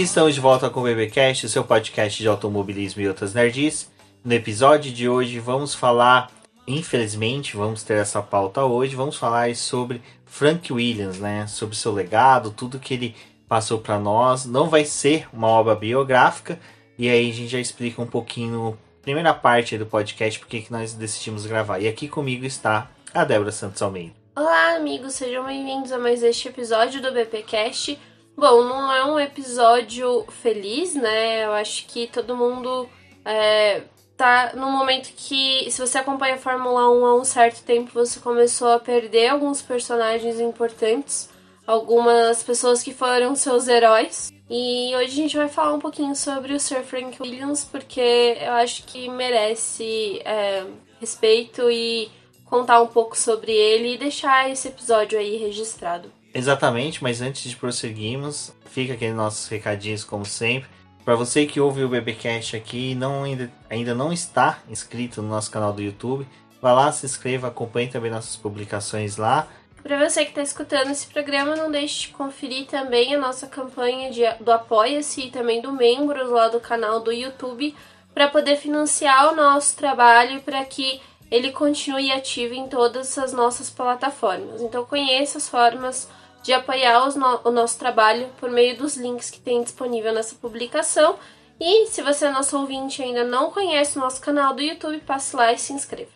[0.00, 3.92] E estamos de volta com o BBcast, seu podcast de automobilismo e outras nerds.
[4.24, 6.30] No episódio de hoje vamos falar,
[6.66, 11.46] infelizmente, vamos ter essa pauta hoje, vamos falar sobre Frank Williams, né?
[11.46, 13.14] Sobre seu legado, tudo que ele
[13.46, 14.46] passou para nós.
[14.46, 16.58] Não vai ser uma obra biográfica,
[16.96, 20.94] e aí a gente já explica um pouquinho, primeira parte do podcast, porque que nós
[20.94, 21.78] decidimos gravar.
[21.78, 24.14] E aqui comigo está a Débora Santos Almeida.
[24.34, 27.98] Olá, amigos, sejam bem-vindos a mais este episódio do BPcast.
[28.40, 31.44] Bom, não é um episódio feliz, né?
[31.44, 32.88] Eu acho que todo mundo
[33.22, 33.82] é,
[34.16, 38.18] tá num momento que, se você acompanha a Fórmula 1 há um certo tempo, você
[38.18, 41.28] começou a perder alguns personagens importantes,
[41.66, 44.32] algumas pessoas que foram seus heróis.
[44.48, 48.52] E hoje a gente vai falar um pouquinho sobre o Sir Frank Williams, porque eu
[48.52, 50.64] acho que merece é,
[50.98, 52.10] respeito e
[52.46, 56.10] contar um pouco sobre ele e deixar esse episódio aí registrado.
[56.32, 60.68] Exatamente, mas antes de prosseguirmos, fica aqui nossos recadinhos como sempre.
[61.04, 65.28] Para você que ouve o BBcast aqui e não, ainda, ainda não está inscrito no
[65.28, 66.26] nosso canal do YouTube,
[66.60, 69.48] vá lá, se inscreva, acompanhe também nossas publicações lá.
[69.82, 74.10] Para você que está escutando esse programa, não deixe de conferir também a nossa campanha
[74.10, 77.74] de, do Apoia-se e também do Membros lá do canal do YouTube
[78.12, 81.00] para poder financiar o nosso trabalho para que
[81.30, 84.60] ele continue ativo em todas as nossas plataformas.
[84.60, 86.08] Então conheça as formas
[86.42, 91.16] de apoiar no o nosso trabalho por meio dos links que tem disponível nessa publicação.
[91.60, 94.98] E se você é nosso ouvinte e ainda não conhece o nosso canal do YouTube,
[95.00, 96.10] passe lá e se inscreva.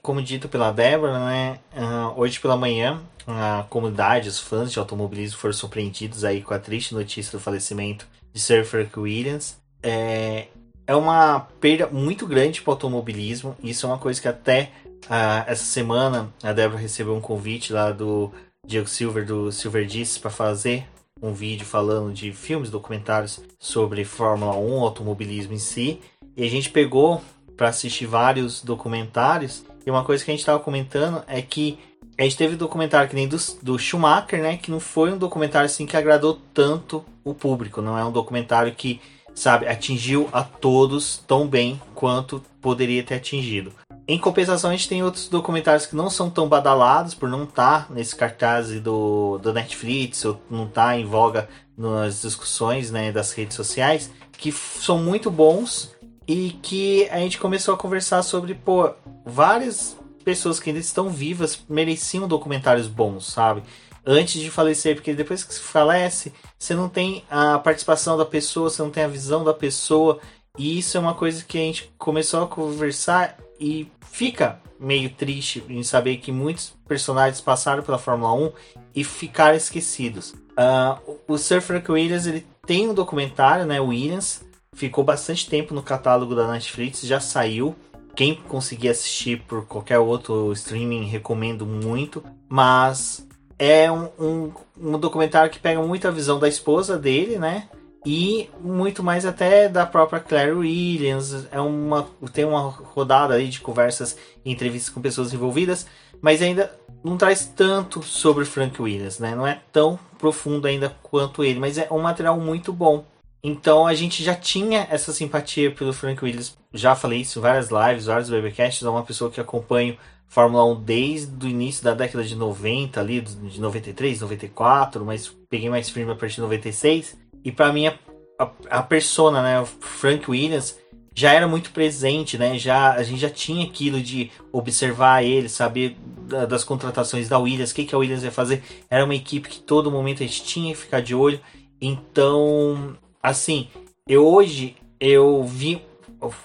[0.00, 5.38] Como dito pela Débora, né, uh, hoje pela manhã a comunidade, os fãs de automobilismo
[5.38, 10.48] foram surpreendidos aí com a triste notícia do falecimento de Sir Frank Williams é,
[10.86, 13.56] é uma perda muito grande para o automobilismo.
[13.62, 14.70] Isso é uma coisa que até
[15.06, 18.30] uh, essa semana a Débora recebeu um convite lá do
[18.66, 20.86] Diego Silver, do Silver Discs, para fazer
[21.22, 26.00] um vídeo falando de filmes, documentários sobre Fórmula 1, automobilismo em si.
[26.36, 27.20] E a gente pegou
[27.56, 29.64] para assistir vários documentários.
[29.84, 31.78] E uma coisa que a gente estava comentando é que
[32.18, 34.56] a gente teve documentário que nem do, do Schumacher, né?
[34.56, 37.80] Que não foi um documentário assim que agradou tanto o público.
[37.80, 39.00] Não é um documentário que
[39.34, 43.72] sabe, atingiu a todos tão bem quanto poderia ter atingido.
[44.06, 47.86] Em compensação, a gente tem outros documentários que não são tão badalados por não estar
[47.86, 51.48] tá nesse cartaz do, do Netflix ou não estar tá em voga
[51.78, 55.94] nas discussões né, das redes sociais, que são muito bons
[56.26, 58.90] e que a gente começou a conversar sobre, pô,
[59.24, 63.62] várias pessoas que ainda estão vivas mereciam documentários bons, sabe?
[64.04, 68.70] Antes de falecer, porque depois que se falece, você não tem a participação da pessoa,
[68.70, 70.20] você não tem a visão da pessoa,
[70.58, 75.62] e isso é uma coisa que a gente começou a conversar e fica meio triste
[75.68, 78.52] em saber que muitos personagens passaram pela Fórmula 1
[78.94, 80.32] e ficaram esquecidos.
[80.32, 85.82] Uh, o Sir Frank Williams ele tem um documentário, né, Williams, ficou bastante tempo no
[85.82, 87.74] catálogo da Netflix, já saiu.
[88.14, 92.24] Quem conseguir assistir por qualquer outro streaming, recomendo muito.
[92.48, 93.26] Mas
[93.60, 97.68] é um, um, um documentário que pega muito a visão da esposa dele, né?
[98.04, 101.46] e muito mais até da própria Claire Williams.
[101.52, 105.86] É uma tem uma rodada aí de conversas e entrevistas com pessoas envolvidas,
[106.20, 106.72] mas ainda
[107.04, 109.34] não traz tanto sobre Frank Williams, né?
[109.34, 113.04] Não é tão profundo ainda quanto ele, mas é um material muito bom.
[113.42, 116.56] Então a gente já tinha essa simpatia pelo Frank Williams.
[116.72, 118.82] Já falei isso em várias lives, vários webcasts.
[118.82, 119.96] É uma pessoa que acompanho
[120.30, 125.68] Fórmula 1 desde o início da década de 90, ali, de 93, 94, mas peguei
[125.68, 127.18] mais firme a partir de 96.
[127.44, 127.98] E para mim, a,
[128.38, 130.78] a, a, persona, né, o Frank Williams,
[131.12, 132.56] já era muito presente, né?
[132.56, 135.96] Já, a gente já tinha aquilo de observar ele, saber
[136.28, 138.62] da, das contratações da Williams, o que, que a Williams ia fazer.
[138.88, 141.40] Era uma equipe que todo momento a gente tinha que ficar de olho.
[141.80, 143.66] Então, assim,
[144.06, 145.82] eu hoje eu vi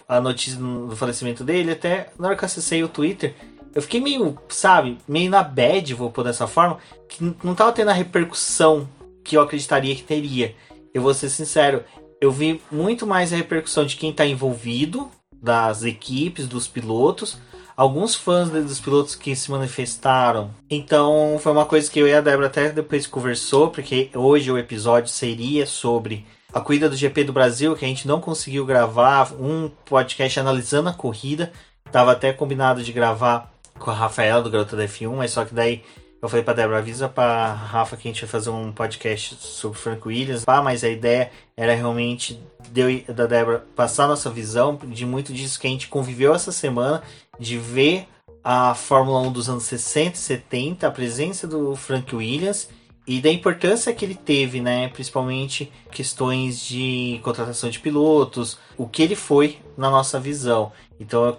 [0.08, 3.36] a notícia do falecimento dele, até na hora que acessei o Twitter,
[3.76, 6.78] eu fiquei meio, sabe, meio na bad, vou pôr dessa forma,
[7.10, 8.88] que não tava tendo a repercussão
[9.22, 10.56] que eu acreditaria que teria.
[10.94, 11.84] Eu vou ser sincero,
[12.22, 15.12] eu vi muito mais a repercussão de quem está envolvido,
[15.42, 17.38] das equipes, dos pilotos,
[17.76, 20.52] alguns fãs dos pilotos que se manifestaram.
[20.70, 24.58] Então foi uma coisa que eu e a Débora até depois conversou, porque hoje o
[24.58, 29.34] episódio seria sobre a corrida do GP do Brasil, que a gente não conseguiu gravar
[29.34, 31.52] um podcast analisando a corrida.
[31.92, 35.54] Tava até combinado de gravar com a Rafaela do Garota da F1, mas só que
[35.54, 35.84] daí
[36.22, 39.78] Eu falei pra Débora, avisa pra Rafa que a gente vai fazer um podcast sobre
[39.78, 40.44] Frank Williams.
[40.48, 42.42] Ah, mas a ideia era realmente
[42.72, 47.04] deu da Débora passar nossa visão de muito disso que a gente conviveu essa semana,
[47.40, 48.08] de ver
[48.44, 52.70] a Fórmula 1 dos anos 60 e 70, a presença do Frank Williams
[53.08, 54.88] e da importância que ele teve, né?
[54.88, 60.72] Principalmente questões de contratação de pilotos, o que ele foi na nossa visão.
[61.00, 61.38] Então,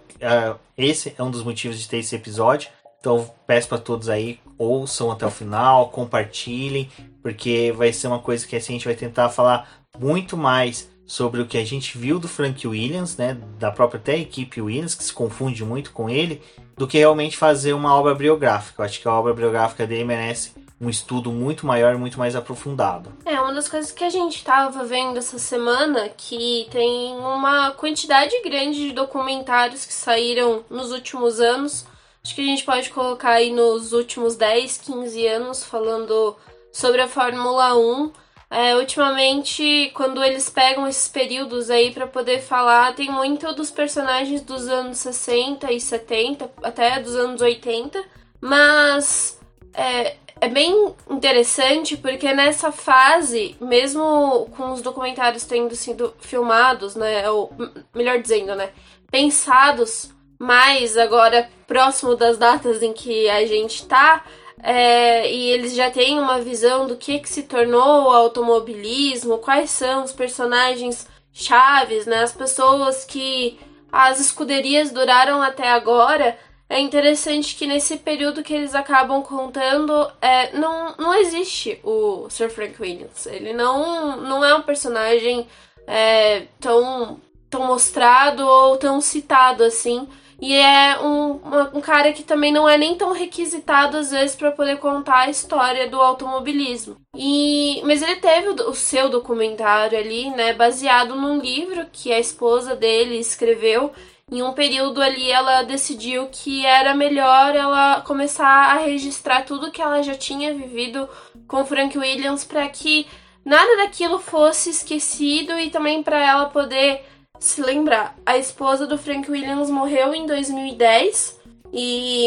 [0.76, 2.68] esse é um dos motivos de ter esse episódio.
[3.00, 6.90] Então, peço para todos aí, ouçam até o final, compartilhem,
[7.22, 9.68] porque vai ser uma coisa que assim, a gente vai tentar falar
[9.98, 14.18] muito mais sobre o que a gente viu do Frank Williams, né, da própria até
[14.18, 16.42] equipe Williams, que se confunde muito com ele,
[16.76, 18.82] do que realmente fazer uma obra biográfica.
[18.82, 23.12] Eu acho que a obra biográfica dele merece um estudo muito maior muito mais aprofundado.
[23.25, 28.40] É, uma das coisas que a gente estava vendo essa semana que tem uma quantidade
[28.43, 31.87] grande de documentários que saíram nos últimos anos.
[32.23, 36.37] Acho que a gente pode colocar aí nos últimos 10, 15 anos falando
[36.73, 38.12] sobre a Fórmula 1.
[38.49, 44.40] É, ultimamente, quando eles pegam esses períodos aí para poder falar, tem muito dos personagens
[44.40, 48.05] dos anos 60 e 70, até dos anos 80,
[48.40, 49.40] mas
[49.75, 57.28] é, é bem interessante porque nessa fase, mesmo com os documentários tendo sido filmados, né,
[57.30, 57.50] ou
[57.94, 58.70] melhor dizendo, né,
[59.10, 64.24] pensados mais agora próximo das datas em que a gente tá,
[64.62, 69.70] é, e eles já têm uma visão do que, que se tornou o automobilismo, quais
[69.70, 73.58] são os personagens chaves, né, as pessoas que
[73.90, 76.36] as escuderias duraram até agora
[76.68, 82.50] é interessante que nesse período que eles acabam contando, é, não, não existe o Sir
[82.50, 83.26] Frank Williams.
[83.26, 85.46] Ele não, não é um personagem
[85.86, 90.08] é, tão, tão mostrado ou tão citado assim.
[90.40, 91.40] E é um,
[91.72, 95.30] um cara que também não é nem tão requisitado às vezes para poder contar a
[95.30, 96.96] história do automobilismo.
[97.14, 102.18] E mas ele teve o, o seu documentário ali, né, baseado num livro que a
[102.18, 103.92] esposa dele escreveu
[104.32, 109.81] em um período ali ela decidiu que era melhor ela começar a registrar tudo que
[109.81, 111.08] ela já tinha vivido
[111.46, 113.06] com Frank Williams para que
[113.44, 117.05] nada daquilo fosse esquecido e também para ela poder
[117.38, 118.17] se lembrar.
[118.26, 121.40] A esposa do Frank Williams morreu em 2010
[121.73, 122.26] e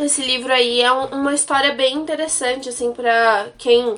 [0.00, 3.96] esse livro aí é uma história bem interessante assim para quem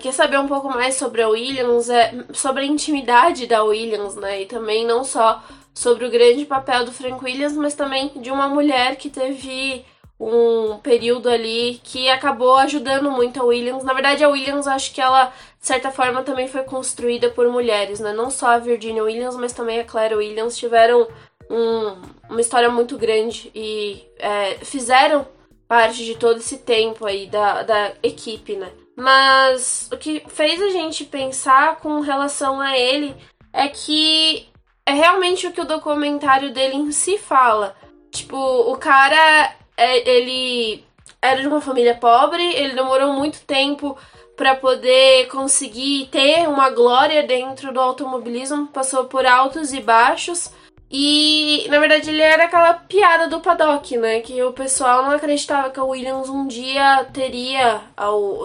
[0.00, 4.42] quer saber um pouco mais sobre a Williams, é, sobre a intimidade da Williams, né?
[4.42, 5.40] E também não só
[5.74, 9.84] sobre o grande papel do Frank Williams, mas também de uma mulher que teve
[10.18, 13.82] um período ali que acabou ajudando muito a Williams.
[13.82, 15.26] Na verdade, a Williams acho que ela,
[15.60, 18.12] de certa forma, também foi construída por mulheres, né?
[18.12, 21.08] Não só a Virginia Williams, mas também a Claire Williams tiveram
[21.50, 22.00] um,
[22.30, 25.26] uma história muito grande e é, fizeram
[25.66, 28.70] parte de todo esse tempo aí da, da equipe, né?
[28.96, 33.14] Mas o que fez a gente pensar com relação a ele
[33.52, 34.46] é que
[34.86, 37.76] é realmente o que o documentário dele em si fala.
[38.10, 40.84] Tipo, o cara, é, ele
[41.20, 43.96] era de uma família pobre, ele demorou muito tempo
[44.36, 50.50] para poder conseguir ter uma glória dentro do automobilismo, passou por altos e baixos.
[50.90, 54.20] E na verdade ele era aquela piada do paddock, né?
[54.20, 57.80] Que o pessoal não acreditava que a Williams um dia teria,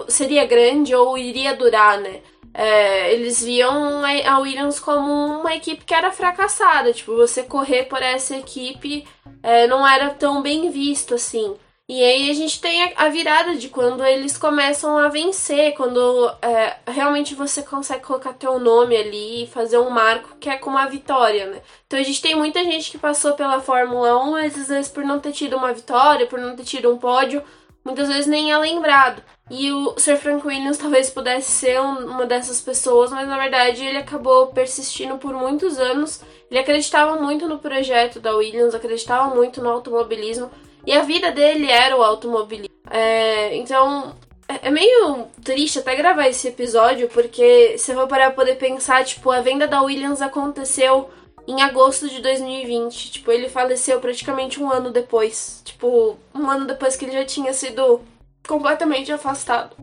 [0.07, 2.21] seria grande ou iria durar, né?
[2.53, 6.93] É, eles viam a Williams como uma equipe que era fracassada.
[6.93, 9.07] Tipo, você correr por essa equipe
[9.43, 11.55] é, não era tão bem visto assim.
[11.89, 16.77] E aí a gente tem a, virada de quando eles começam a vencer, quando é,
[16.87, 20.85] realmente você consegue colocar teu nome ali e fazer um marco que é como a
[20.85, 21.61] vitória, né?
[21.87, 25.03] Então a gente tem muita gente que passou pela Fórmula 1, mas às vezes por
[25.03, 27.41] não ter tido uma vitória, por não ter tido um pódio,
[27.83, 29.21] muitas vezes nem é lembrado.
[29.50, 33.98] E o Sir Frank Williams talvez pudesse ser uma dessas pessoas, mas na verdade ele
[33.98, 36.21] acabou persistindo por muitos anos.
[36.51, 40.51] Ele acreditava muito no projeto da Williams, acreditava muito no automobilismo.
[40.86, 42.75] E a vida dele era o automobilismo.
[42.91, 44.15] É, então,
[44.48, 49.31] é, é meio triste até gravar esse episódio, porque eu for parar poder pensar, tipo,
[49.31, 51.09] a venda da Williams aconteceu
[51.49, 53.11] em agosto de 2020.
[53.11, 55.63] Tipo, ele faleceu praticamente um ano depois.
[55.65, 58.01] Tipo, um ano depois que ele já tinha sido
[58.47, 59.75] completamente afastado.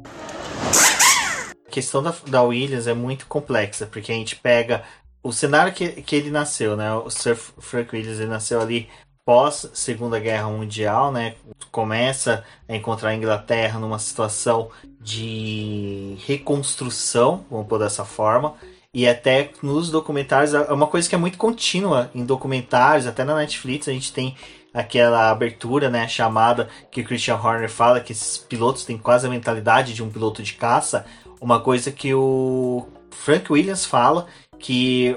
[1.66, 4.84] A questão da, da Williams é muito complexa, porque a gente pega
[5.22, 6.94] o cenário que, que ele nasceu, né?
[6.94, 8.88] O Sir Frank Williams ele nasceu ali
[9.24, 11.34] pós Segunda Guerra Mundial, né?
[11.72, 14.70] Começa a encontrar a Inglaterra numa situação
[15.00, 18.54] de reconstrução, vamos pôr dessa forma.
[18.96, 23.36] E até nos documentários, é uma coisa que é muito contínua em documentários, até na
[23.36, 24.34] Netflix a gente tem
[24.72, 29.28] aquela abertura, né, chamada que o Christian Horner fala que esses pilotos têm quase a
[29.28, 31.04] mentalidade de um piloto de caça,
[31.38, 35.14] uma coisa que o Frank Williams fala que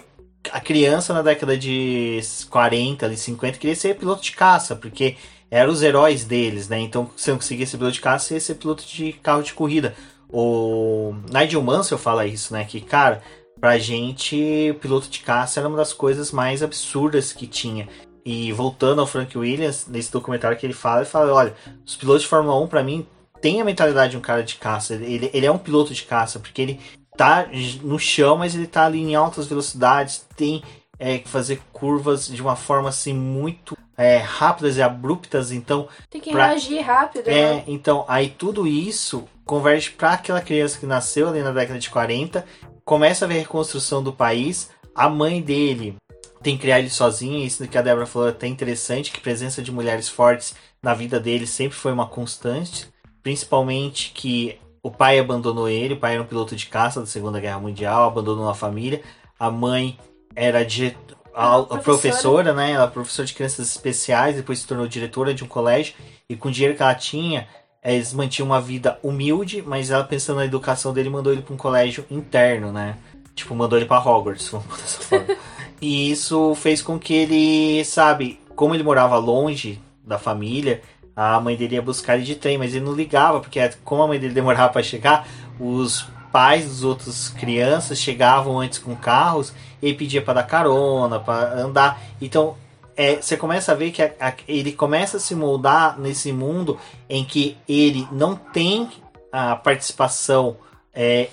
[0.52, 2.20] a criança na década de
[2.50, 5.16] 40, ali 50 queria ser piloto de caça, porque
[5.50, 6.80] eram os heróis deles, né?
[6.80, 9.96] Então, se não conseguia ser piloto de caça, ia ser piloto de carro de corrida.
[10.32, 12.64] O Nigel Mansell fala isso, né?
[12.64, 13.24] Que, cara,
[13.60, 17.88] pra gente, piloto de caça era uma das coisas mais absurdas que tinha.
[18.26, 22.24] E voltando ao Frank Williams, nesse documentário que ele fala, ele fala: olha, os pilotos
[22.24, 23.06] de Fórmula 1, para mim,
[23.42, 24.94] têm a mentalidade de um cara de caça.
[24.96, 26.80] Ele, ele é um piloto de caça, porque ele
[27.18, 27.48] tá
[27.82, 30.64] no chão, mas ele tá ali em altas velocidades, tem
[31.00, 35.88] é, fazer curvas de uma forma assim muito é, rápidas e abruptas, então.
[36.10, 36.48] Tem que pra...
[36.48, 37.28] reagir rápido.
[37.28, 37.64] É, né?
[37.68, 42.46] então, aí tudo isso converge para aquela criança que nasceu ali na década de 40,
[42.86, 45.96] começa a ver a reconstrução do país, a mãe dele
[46.42, 49.62] tem que criar ele sozinha, isso que a Débora falou é até interessante, que presença
[49.62, 52.88] de mulheres fortes na vida dele sempre foi uma constante,
[53.22, 57.40] principalmente que o pai abandonou ele, o pai era um piloto de caça da Segunda
[57.40, 59.02] Guerra Mundial, abandonou a família,
[59.38, 59.98] a mãe
[60.36, 61.84] era diretor, a, a professora.
[61.84, 62.72] professora, né?
[62.72, 65.96] Ela é professora de crianças especiais, depois se tornou diretora de um colégio,
[66.28, 67.48] e com o dinheiro que ela tinha,
[67.84, 71.58] eles mantinham uma vida humilde, mas ela pensando na educação dele, mandou ele para um
[71.58, 72.98] colégio interno, né?
[73.34, 75.36] Tipo, mandou ele para Hogwarts, vamos dessa forma.
[75.82, 80.82] E isso fez com que ele, sabe, como ele morava longe da família,
[81.16, 84.08] a mãe dele ia buscar ele de trem, mas ele não ligava, porque como a
[84.08, 85.26] mãe dele demorava para chegar,
[85.58, 91.54] os pais dos outros crianças chegavam antes com carros e pedia para dar carona, para
[91.54, 92.02] andar.
[92.22, 92.56] Então,
[92.96, 96.78] é, você começa a ver que a, a, ele começa a se moldar nesse mundo
[97.10, 98.90] em que ele não tem
[99.32, 100.58] a participação,
[100.94, 101.30] é,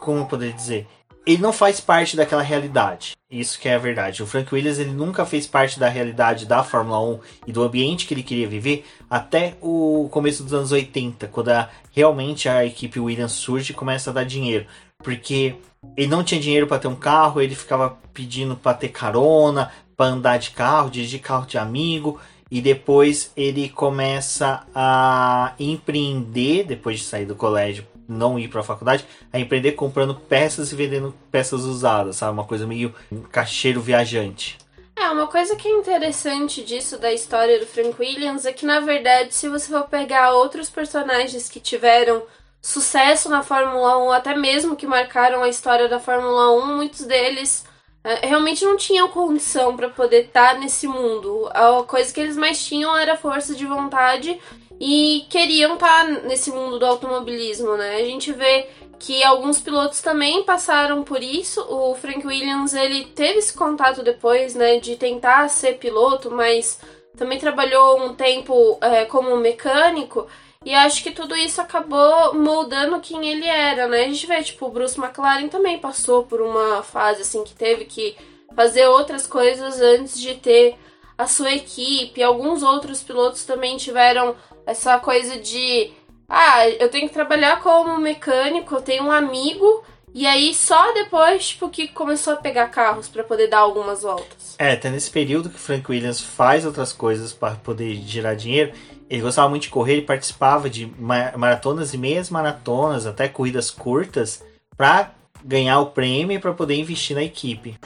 [0.00, 0.86] como poder dizer,
[1.26, 3.16] ele não faz parte daquela realidade.
[3.28, 4.22] Isso que é a verdade.
[4.22, 7.18] O Frank Williams ele nunca fez parte da realidade da Fórmula 1
[7.48, 11.68] e do ambiente que ele queria viver até o começo dos anos 80, quando a,
[11.90, 14.66] realmente a equipe Williams surge e começa a dar dinheiro.
[14.98, 15.56] Porque
[15.96, 20.06] ele não tinha dinheiro para ter um carro, ele ficava pedindo para ter carona, para
[20.06, 22.20] andar de carro, dirigir carro de amigo.
[22.48, 28.64] E depois ele começa a empreender, depois de sair do colégio, não ir para a
[28.64, 32.32] faculdade, a empreender comprando peças e vendendo peças usadas, sabe?
[32.32, 32.94] Uma coisa meio
[33.30, 34.58] cacheiro viajante.
[34.98, 38.80] É, uma coisa que é interessante disso da história do Frank Williams é que, na
[38.80, 42.22] verdade, se você for pegar outros personagens que tiveram
[42.62, 47.64] sucesso na Fórmula 1, até mesmo que marcaram a história da Fórmula 1, muitos deles
[48.02, 51.48] é, realmente não tinham condição para poder estar tá nesse mundo.
[51.52, 54.40] A coisa que eles mais tinham era força de vontade
[54.80, 57.96] e queriam estar tá nesse mundo do automobilismo, né?
[57.96, 58.68] A gente vê
[58.98, 61.60] que alguns pilotos também passaram por isso.
[61.68, 66.78] O Frank Williams ele teve esse contato depois, né, de tentar ser piloto, mas
[67.16, 70.26] também trabalhou um tempo é, como mecânico.
[70.64, 74.04] E acho que tudo isso acabou moldando quem ele era, né?
[74.04, 77.84] A gente vê, tipo, o Bruce McLaren também passou por uma fase assim que teve
[77.84, 78.16] que
[78.54, 80.76] fazer outras coisas antes de ter
[81.16, 82.22] a sua equipe.
[82.22, 84.34] Alguns outros pilotos também tiveram
[84.66, 85.92] essa coisa de
[86.28, 91.48] ah, eu tenho que trabalhar como mecânico, eu tenho um amigo e aí só depois,
[91.48, 94.56] tipo, que começou a pegar carros para poder dar algumas voltas.
[94.58, 98.72] É, até nesse período que Frank Williams faz outras coisas para poder gerar dinheiro.
[99.08, 104.42] Ele gostava muito de correr, ele participava de maratonas e meias maratonas, até corridas curtas,
[104.76, 105.12] para
[105.44, 107.78] ganhar o prêmio para poder investir na equipe.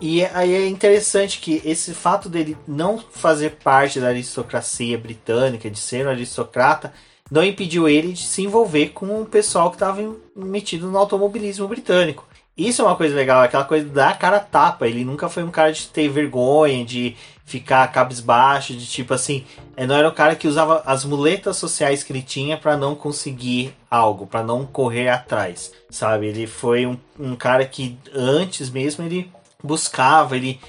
[0.00, 5.78] E aí é interessante que esse fato dele não fazer parte da aristocracia britânica, de
[5.78, 6.92] ser um aristocrata,
[7.30, 10.02] não impediu ele de se envolver com o pessoal que estava
[10.34, 12.26] metido no automobilismo britânico.
[12.56, 14.86] Isso é uma coisa legal, aquela coisa da cara tapa.
[14.86, 19.44] Ele nunca foi um cara de ter vergonha, de ficar cabisbaixo, de tipo assim.
[19.76, 23.74] Não era o cara que usava as muletas sociais que ele tinha para não conseguir
[23.90, 26.26] algo, para não correr atrás, sabe?
[26.26, 30.60] Ele foi um, um cara que antes mesmo ele buscava, ele,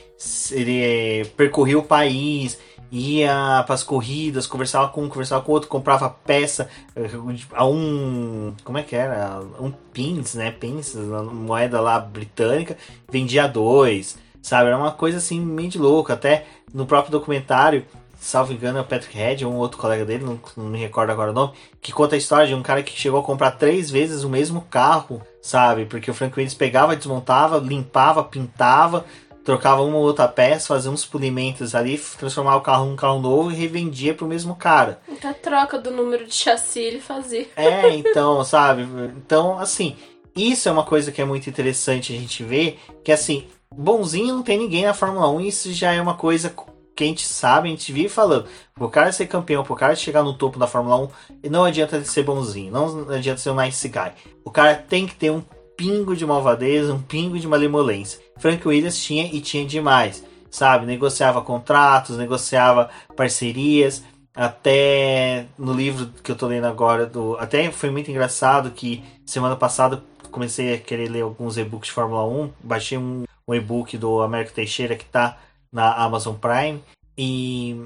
[0.51, 2.57] ele é, percorria o país,
[2.91, 7.09] ia para as corridas, conversava com um, conversava com outro, comprava peça eh,
[7.53, 9.39] a um, como é que era?
[9.59, 10.51] Um pins, né?
[10.51, 12.77] Pins, moeda lá britânica,
[13.09, 14.67] vendia dois, sabe?
[14.67, 17.85] Era uma coisa assim meio de louco, até no próprio documentário
[18.21, 21.31] salvo engano, é o Patrick Head, um outro colega dele, não, não, me recordo agora
[21.31, 24.23] o nome, que conta a história de um cara que chegou a comprar três vezes
[24.23, 25.85] o mesmo carro, sabe?
[25.85, 29.05] Porque o Frank Williams pegava, desmontava, limpava, pintava,
[29.43, 33.51] trocava uma ou outra peça, fazia uns polimentos ali, transformava o carro num carro novo
[33.51, 35.01] e revendia pro mesmo cara.
[35.09, 37.47] Então a troca do número de chassi ele fazia.
[37.55, 38.83] É, então, sabe?
[39.17, 39.95] Então, assim,
[40.35, 44.43] isso é uma coisa que é muito interessante a gente ver, que assim, bonzinho não
[44.43, 46.53] tem ninguém na Fórmula 1, isso já é uma coisa
[46.95, 48.45] que a gente sabe, a gente vive falando.
[48.79, 50.97] O cara ser campeão, o cara chegar no topo da Fórmula
[51.43, 54.11] 1, não adianta ele ser bonzinho, não adianta ser um nice guy.
[54.43, 55.41] O cara tem que ter um
[55.75, 58.19] pingo de malvadeza, um pingo de malemolência.
[58.37, 60.85] Frank Williams tinha e tinha demais, sabe?
[60.85, 64.03] Negociava contratos, negociava parcerias.
[64.33, 69.55] Até no livro que eu tô lendo agora, do, até foi muito engraçado que semana
[69.55, 72.51] passada comecei a querer ler alguns e-books de Fórmula 1.
[72.63, 75.37] Baixei um, um e-book do Américo Teixeira que tá
[75.71, 76.81] na Amazon Prime.
[77.17, 77.81] E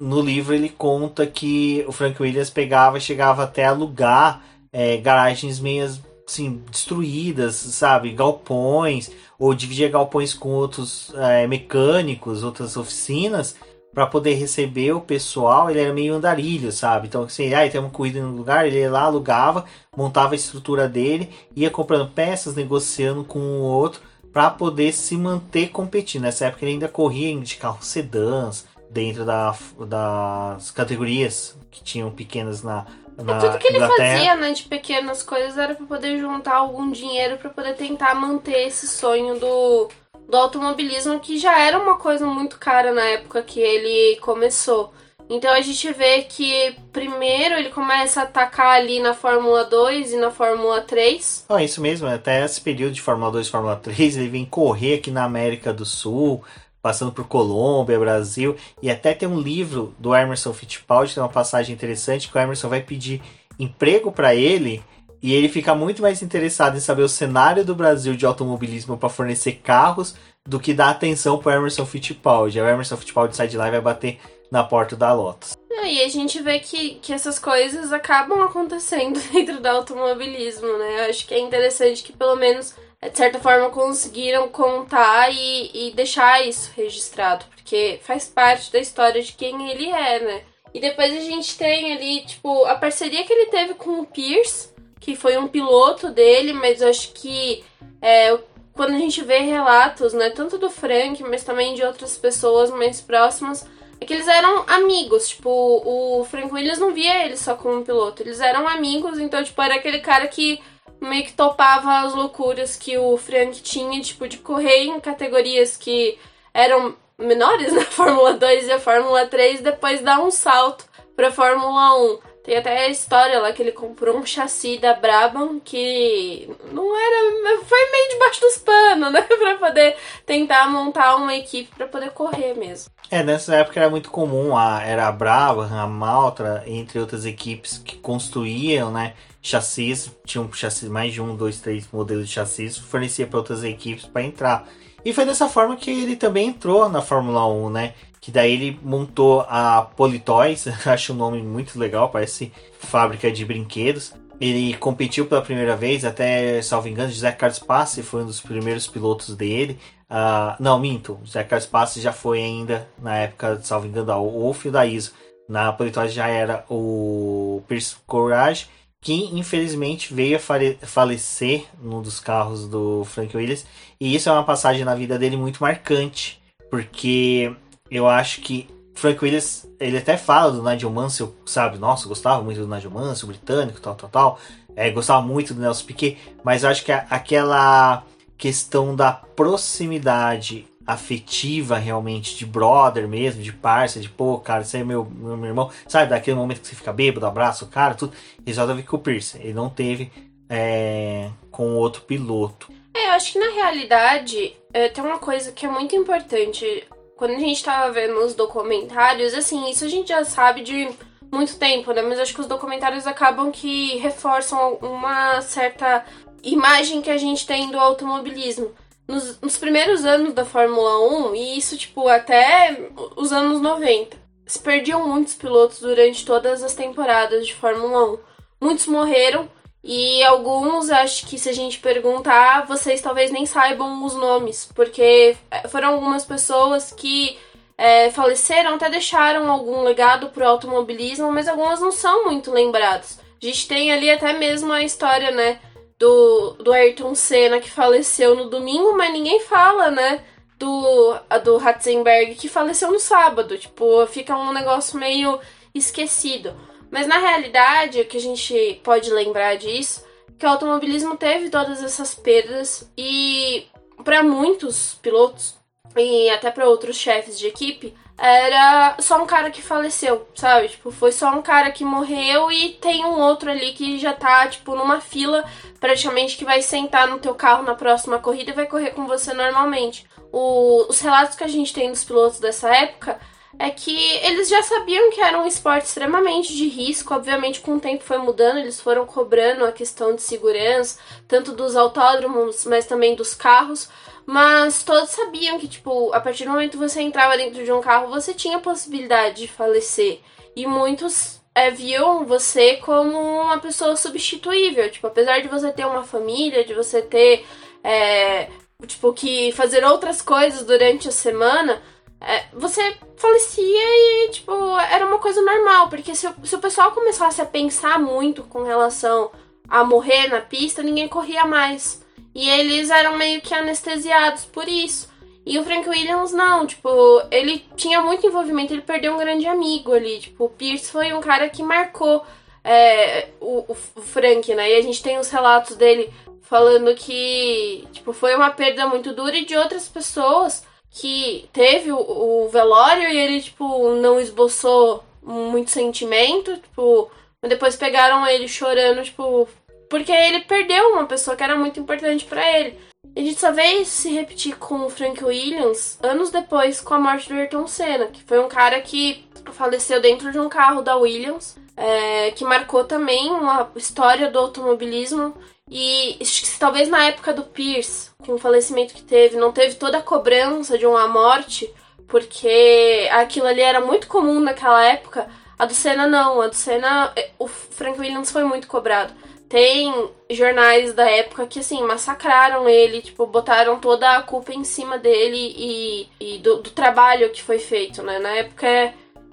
[0.00, 4.42] no livro ele conta que o Frank Williams pegava chegava até alugar
[4.72, 8.12] é, garagens meias assim, destruídas, sabe?
[8.12, 13.56] Galpões, ou dividia galpões com outros é, mecânicos, outras oficinas,
[13.92, 15.70] para poder receber o pessoal.
[15.70, 17.06] Ele era meio andarilho, sabe?
[17.06, 19.64] Então, assim, ah, tem uma corrida no lugar, ele ia lá, alugava,
[19.96, 24.00] montava a estrutura dele, ia comprando peças, negociando com o outro
[24.34, 26.22] para poder se manter competindo.
[26.22, 29.54] Nessa época ele ainda corria de carros sedãs dentro da,
[29.86, 32.84] das categorias que tinham pequenas na,
[33.16, 34.16] na é tudo que ele Inglaterra.
[34.16, 38.66] fazia, né, de pequenas coisas era para poder juntar algum dinheiro para poder tentar manter
[38.66, 39.88] esse sonho do,
[40.28, 44.92] do automobilismo que já era uma coisa muito cara na época que ele começou.
[45.28, 50.16] Então a gente vê que primeiro ele começa a atacar ali na Fórmula 2 e
[50.16, 51.46] na Fórmula 3.
[51.48, 54.94] Ah, isso mesmo, até esse período de Fórmula 2 e Fórmula 3, ele vem correr
[54.94, 56.42] aqui na América do Sul,
[56.82, 61.74] passando por Colômbia, Brasil, e até tem um livro do Emerson Fittipaldi, tem uma passagem
[61.74, 63.22] interessante que o Emerson vai pedir
[63.58, 64.82] emprego para ele
[65.22, 69.08] e ele fica muito mais interessado em saber o cenário do Brasil de automobilismo para
[69.08, 70.14] fornecer carros
[70.46, 72.60] do que dar atenção para Emerson Fittipaldi.
[72.60, 74.18] O Emerson Fittipaldi sai de lá e vai bater
[74.54, 75.56] na porta da Lotus.
[75.84, 81.00] E a gente vê que, que essas coisas acabam acontecendo dentro do automobilismo, né?
[81.00, 85.90] Eu acho que é interessante que pelo menos, de certa forma, conseguiram contar e, e
[85.90, 90.42] deixar isso registrado, porque faz parte da história de quem ele é, né?
[90.72, 94.68] E depois a gente tem ali, tipo, a parceria que ele teve com o Pierce,
[95.00, 97.64] que foi um piloto dele, mas eu acho que
[98.00, 98.38] é,
[98.72, 103.00] quando a gente vê relatos, né, tanto do Frank, mas também de outras pessoas mais
[103.00, 103.66] próximas,
[104.04, 108.22] é que eles eram amigos, tipo, o Frank Williams não via ele só como piloto,
[108.22, 110.62] eles eram amigos, então, tipo, era aquele cara que
[111.00, 116.18] meio que topava as loucuras que o Frank tinha, tipo, de correr em categorias que
[116.52, 120.84] eram menores na Fórmula 2 e a Fórmula 3, depois dar um salto
[121.16, 122.34] pra Fórmula 1.
[122.44, 127.64] Tem até a história lá que ele comprou um chassi da Brabham que não era.
[127.64, 129.22] Foi meio debaixo dos panos, né?
[129.24, 132.93] pra poder tentar montar uma equipe para poder correr mesmo.
[133.10, 137.78] É, nessa época era muito comum, a, era a Brabham, a Maltra, entre outras equipes
[137.78, 139.14] que construíam, né?
[139.42, 143.62] Chassis, tinham um chassi, mais de um, dois, três modelos de chassis, fornecia para outras
[143.62, 144.68] equipes para entrar.
[145.04, 147.94] E foi dessa forma que ele também entrou na Fórmula 1, né?
[148.24, 154.14] que daí ele montou a Politoys, acho um nome muito legal, parece fábrica de brinquedos.
[154.40, 158.86] Ele competiu pela primeira vez, até, salvo engano, José Carlos Passi foi um dos primeiros
[158.86, 159.78] pilotos dele.
[160.14, 164.70] Uh, não, minto, Carlos Passi já foi ainda, na época, salvo engano, da Wolf e
[164.70, 165.12] da ISO.
[165.48, 168.68] Na Politoys já era o Pierce Courage,
[169.00, 173.66] que infelizmente veio a falecer num dos carros do Frank Williams.
[174.00, 177.52] E isso é uma passagem na vida dele muito marcante, porque
[177.90, 181.76] eu acho que Frank Williams, ele até fala do Nigel Mansell, sabe?
[181.76, 184.38] Nossa, gostava muito do Nigel Mansell, britânico, tal, tal, tal.
[184.76, 188.04] É, gostava muito do Nelson Piquet, mas eu acho que aquela
[188.36, 194.84] questão da proximidade afetiva realmente, de brother mesmo, de parça, de pô, cara, você é
[194.84, 196.10] meu, meu, meu, irmão, sabe?
[196.10, 198.12] Daquele momento que você fica bêbado, abraça o cara, tudo.
[198.44, 200.12] Ele só teve com o Pierce, ele não teve
[200.48, 202.70] é, com outro piloto.
[202.94, 207.32] É, eu acho que na realidade é, tem uma coisa que é muito importante quando
[207.32, 210.90] a gente tava vendo os documentários, assim, isso a gente já sabe de
[211.32, 212.02] muito tempo, né?
[212.02, 216.04] Mas acho que os documentários acabam que reforçam uma certa
[216.44, 218.72] imagem que a gente tem do automobilismo.
[219.06, 224.58] Nos, nos primeiros anos da Fórmula 1, e isso, tipo, até os anos 90, se
[224.58, 228.18] perdiam muitos pilotos durante todas as temporadas de Fórmula 1.
[228.60, 229.48] Muitos morreram
[229.82, 235.36] e alguns, acho que se a gente perguntar, vocês talvez nem saibam os nomes, porque
[235.68, 237.38] foram algumas pessoas que
[237.76, 243.20] é, faleceram, até deixaram algum legado pro automobilismo, mas algumas não são muito lembradas.
[243.42, 245.60] A gente tem ali até mesmo a história, né,
[245.98, 250.24] do, do Ayrton Senna que faleceu no domingo, mas ninguém fala, né,
[250.58, 253.56] do, do Ratzenberg que faleceu no sábado.
[253.58, 255.38] Tipo, fica um negócio meio
[255.74, 256.54] esquecido.
[256.90, 260.04] Mas na realidade, o que a gente pode lembrar disso
[260.38, 263.66] que o automobilismo teve todas essas perdas e
[264.02, 265.56] para muitos pilotos
[265.96, 270.68] e até para outros chefes de equipe, era só um cara que faleceu, sabe?
[270.68, 274.46] Tipo, foi só um cara que morreu e tem um outro ali que já tá,
[274.46, 275.44] tipo, numa fila,
[275.80, 279.34] praticamente que vai sentar no teu carro na próxima corrida e vai correr com você
[279.34, 280.06] normalmente.
[280.32, 283.18] O, os relatos que a gente tem dos pilotos dessa época
[283.58, 287.14] é que eles já sabiam que era um esporte extremamente de risco.
[287.14, 290.98] Obviamente, com o tempo foi mudando, eles foram cobrando a questão de segurança,
[291.28, 293.88] tanto dos autódromos, mas também dos carros.
[294.26, 297.80] Mas todos sabiam que, tipo, a partir do momento que você entrava dentro de um
[297.80, 300.20] carro, você tinha a possibilidade de falecer.
[300.56, 304.90] E muitos é, viam você como uma pessoa substituível.
[304.90, 307.46] Tipo, apesar de você ter uma família, de você ter,
[307.82, 308.48] é,
[308.86, 311.82] tipo, que fazer outras coisas durante a semana,
[312.20, 315.88] é, você falecia e, tipo, era uma coisa normal.
[315.90, 319.30] Porque se, se o pessoal começasse a pensar muito com relação
[319.68, 322.03] a morrer na pista, ninguém corria mais.
[322.34, 325.08] E eles eram meio que anestesiados por isso.
[325.46, 326.88] E o Frank Williams não, tipo,
[327.30, 330.18] ele tinha muito envolvimento, ele perdeu um grande amigo ali.
[330.18, 332.24] Tipo, o Pierce foi um cara que marcou
[332.64, 334.72] é, o, o, Frank, né?
[334.72, 339.36] E a gente tem os relatos dele falando que, tipo, foi uma perda muito dura
[339.36, 345.70] e de outras pessoas que teve o, o velório e ele, tipo, não esboçou muito
[345.70, 347.10] sentimento, tipo,
[347.42, 349.48] depois pegaram ele chorando, tipo,
[349.88, 352.78] porque ele perdeu uma pessoa que era muito importante para ele.
[353.14, 357.34] E a gente se repetir com o Frank Williams anos depois com a morte do
[357.34, 362.30] Ayrton Senna, que foi um cara que faleceu dentro de um carro da Williams, é,
[362.32, 365.34] que marcou também uma história do automobilismo.
[365.70, 366.18] E
[366.58, 370.76] talvez na época do Pierce, com o falecimento que teve, não teve toda a cobrança
[370.76, 371.72] de uma morte,
[372.08, 375.28] porque aquilo ali era muito comum naquela época.
[375.58, 379.12] A do Senna não, a do Senna, o Frank Williams foi muito cobrado.
[379.48, 384.98] Tem jornais da época que, assim, massacraram ele, tipo, botaram toda a culpa em cima
[384.98, 388.18] dele e, e do, do, trabalho que foi feito, né?
[388.18, 388.66] Na época,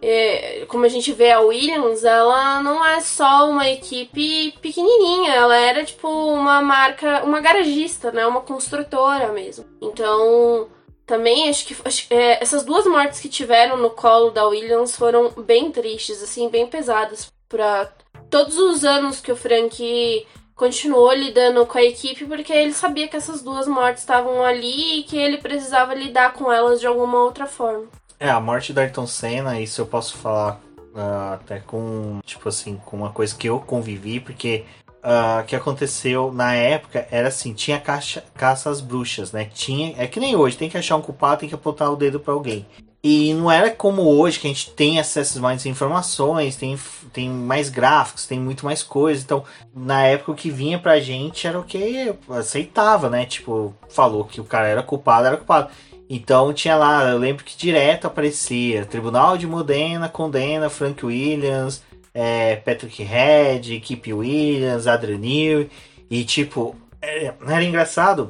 [0.01, 5.55] é, como a gente vê a Williams, ela não é só uma equipe pequenininha, ela
[5.55, 8.25] era, tipo, uma marca, uma garagista, né?
[8.25, 9.65] Uma construtora mesmo.
[9.81, 10.69] Então,
[11.05, 15.29] também acho que acho, é, essas duas mortes que tiveram no colo da Williams foram
[15.29, 17.91] bem tristes, assim, bem pesadas para
[18.31, 23.17] todos os anos que o Frank continuou lidando com a equipe, porque ele sabia que
[23.17, 27.45] essas duas mortes estavam ali e que ele precisava lidar com elas de alguma outra
[27.45, 27.85] forma.
[28.19, 30.61] É, a morte do Ayrton Senna, isso eu posso falar
[30.93, 34.63] uh, até com, tipo assim, com uma coisa que eu convivi, porque
[34.99, 39.49] uh, que aconteceu na época era assim, tinha caça às bruxas, né?
[39.51, 42.19] Tinha, é que nem hoje, tem que achar um culpado, tem que apontar o dedo
[42.19, 42.65] para alguém.
[43.03, 46.77] E não era como hoje que a gente tem acesso a mais informações, tem,
[47.11, 49.23] tem mais gráficos, tem muito mais coisa.
[49.23, 53.25] Então, na época o que vinha pra gente era o que aceitava, né?
[53.25, 55.69] Tipo, falou que o cara era culpado, era culpado.
[56.07, 61.81] Então tinha lá, eu lembro que direto aparecia Tribunal de Modena condena Frank Williams,
[62.13, 64.85] é, Patrick Head, Kip Williams,
[65.19, 65.71] Newey.
[66.09, 68.29] E tipo, era, é, era engraçado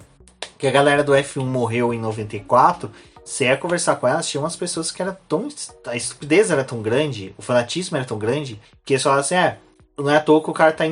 [0.57, 2.89] que a galera do F1 morreu em 94
[3.31, 5.47] você ia conversar com elas, tinha umas pessoas que era tão.
[5.87, 9.57] A estupidez era tão grande, o fanatismo era tão grande, que eles falavam assim: é,
[9.97, 10.83] não é à toa que o cara tá,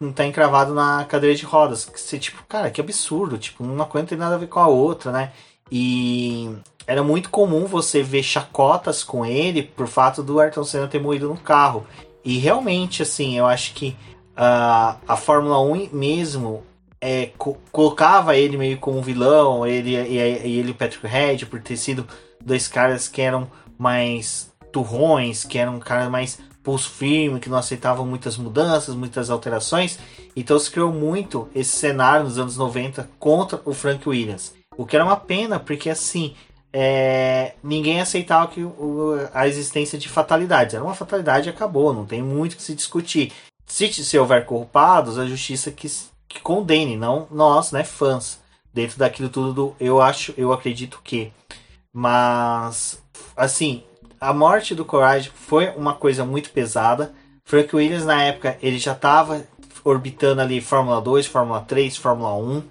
[0.00, 1.84] não tá encravado na cadeira de rodas.
[1.84, 4.58] Que você, tipo, cara, que absurdo, tipo, uma coisa não tem nada a ver com
[4.58, 5.32] a outra, né?
[5.70, 6.50] E
[6.86, 11.28] era muito comum você ver chacotas com ele por fato do Ayrton Senna ter morrido
[11.28, 11.86] no carro.
[12.24, 13.94] E realmente, assim, eu acho que
[14.30, 16.62] uh, a Fórmula 1 mesmo
[17.02, 21.76] é, co colocava ele meio como vilão, ele e, e ele Patrick Head, por ter
[21.76, 22.06] sido
[22.40, 28.06] dois caras que eram mais turrões, que eram caras mais pulso firme, que não aceitavam
[28.06, 29.98] muitas mudanças, muitas alterações.
[30.36, 34.54] Então se criou muito esse cenário nos anos 90 contra o Frank Williams.
[34.78, 36.36] O que era uma pena, porque assim,
[36.72, 40.74] é, ninguém aceitava que o, a existência de fatalidades.
[40.74, 43.32] Era uma fatalidade e acabou, não tem muito que se discutir.
[43.66, 48.40] Se, se houver culpados, a justiça quis que condene, não nós, né, fãs,
[48.72, 51.32] dentro daquilo tudo do, eu acho, eu acredito que.
[51.92, 53.02] Mas,
[53.36, 53.84] assim,
[54.18, 57.12] a morte do Courage foi uma coisa muito pesada.
[57.44, 59.44] Frank Williams, na época, ele já estava
[59.84, 62.62] orbitando ali Fórmula 2, Fórmula 3, Fórmula 1.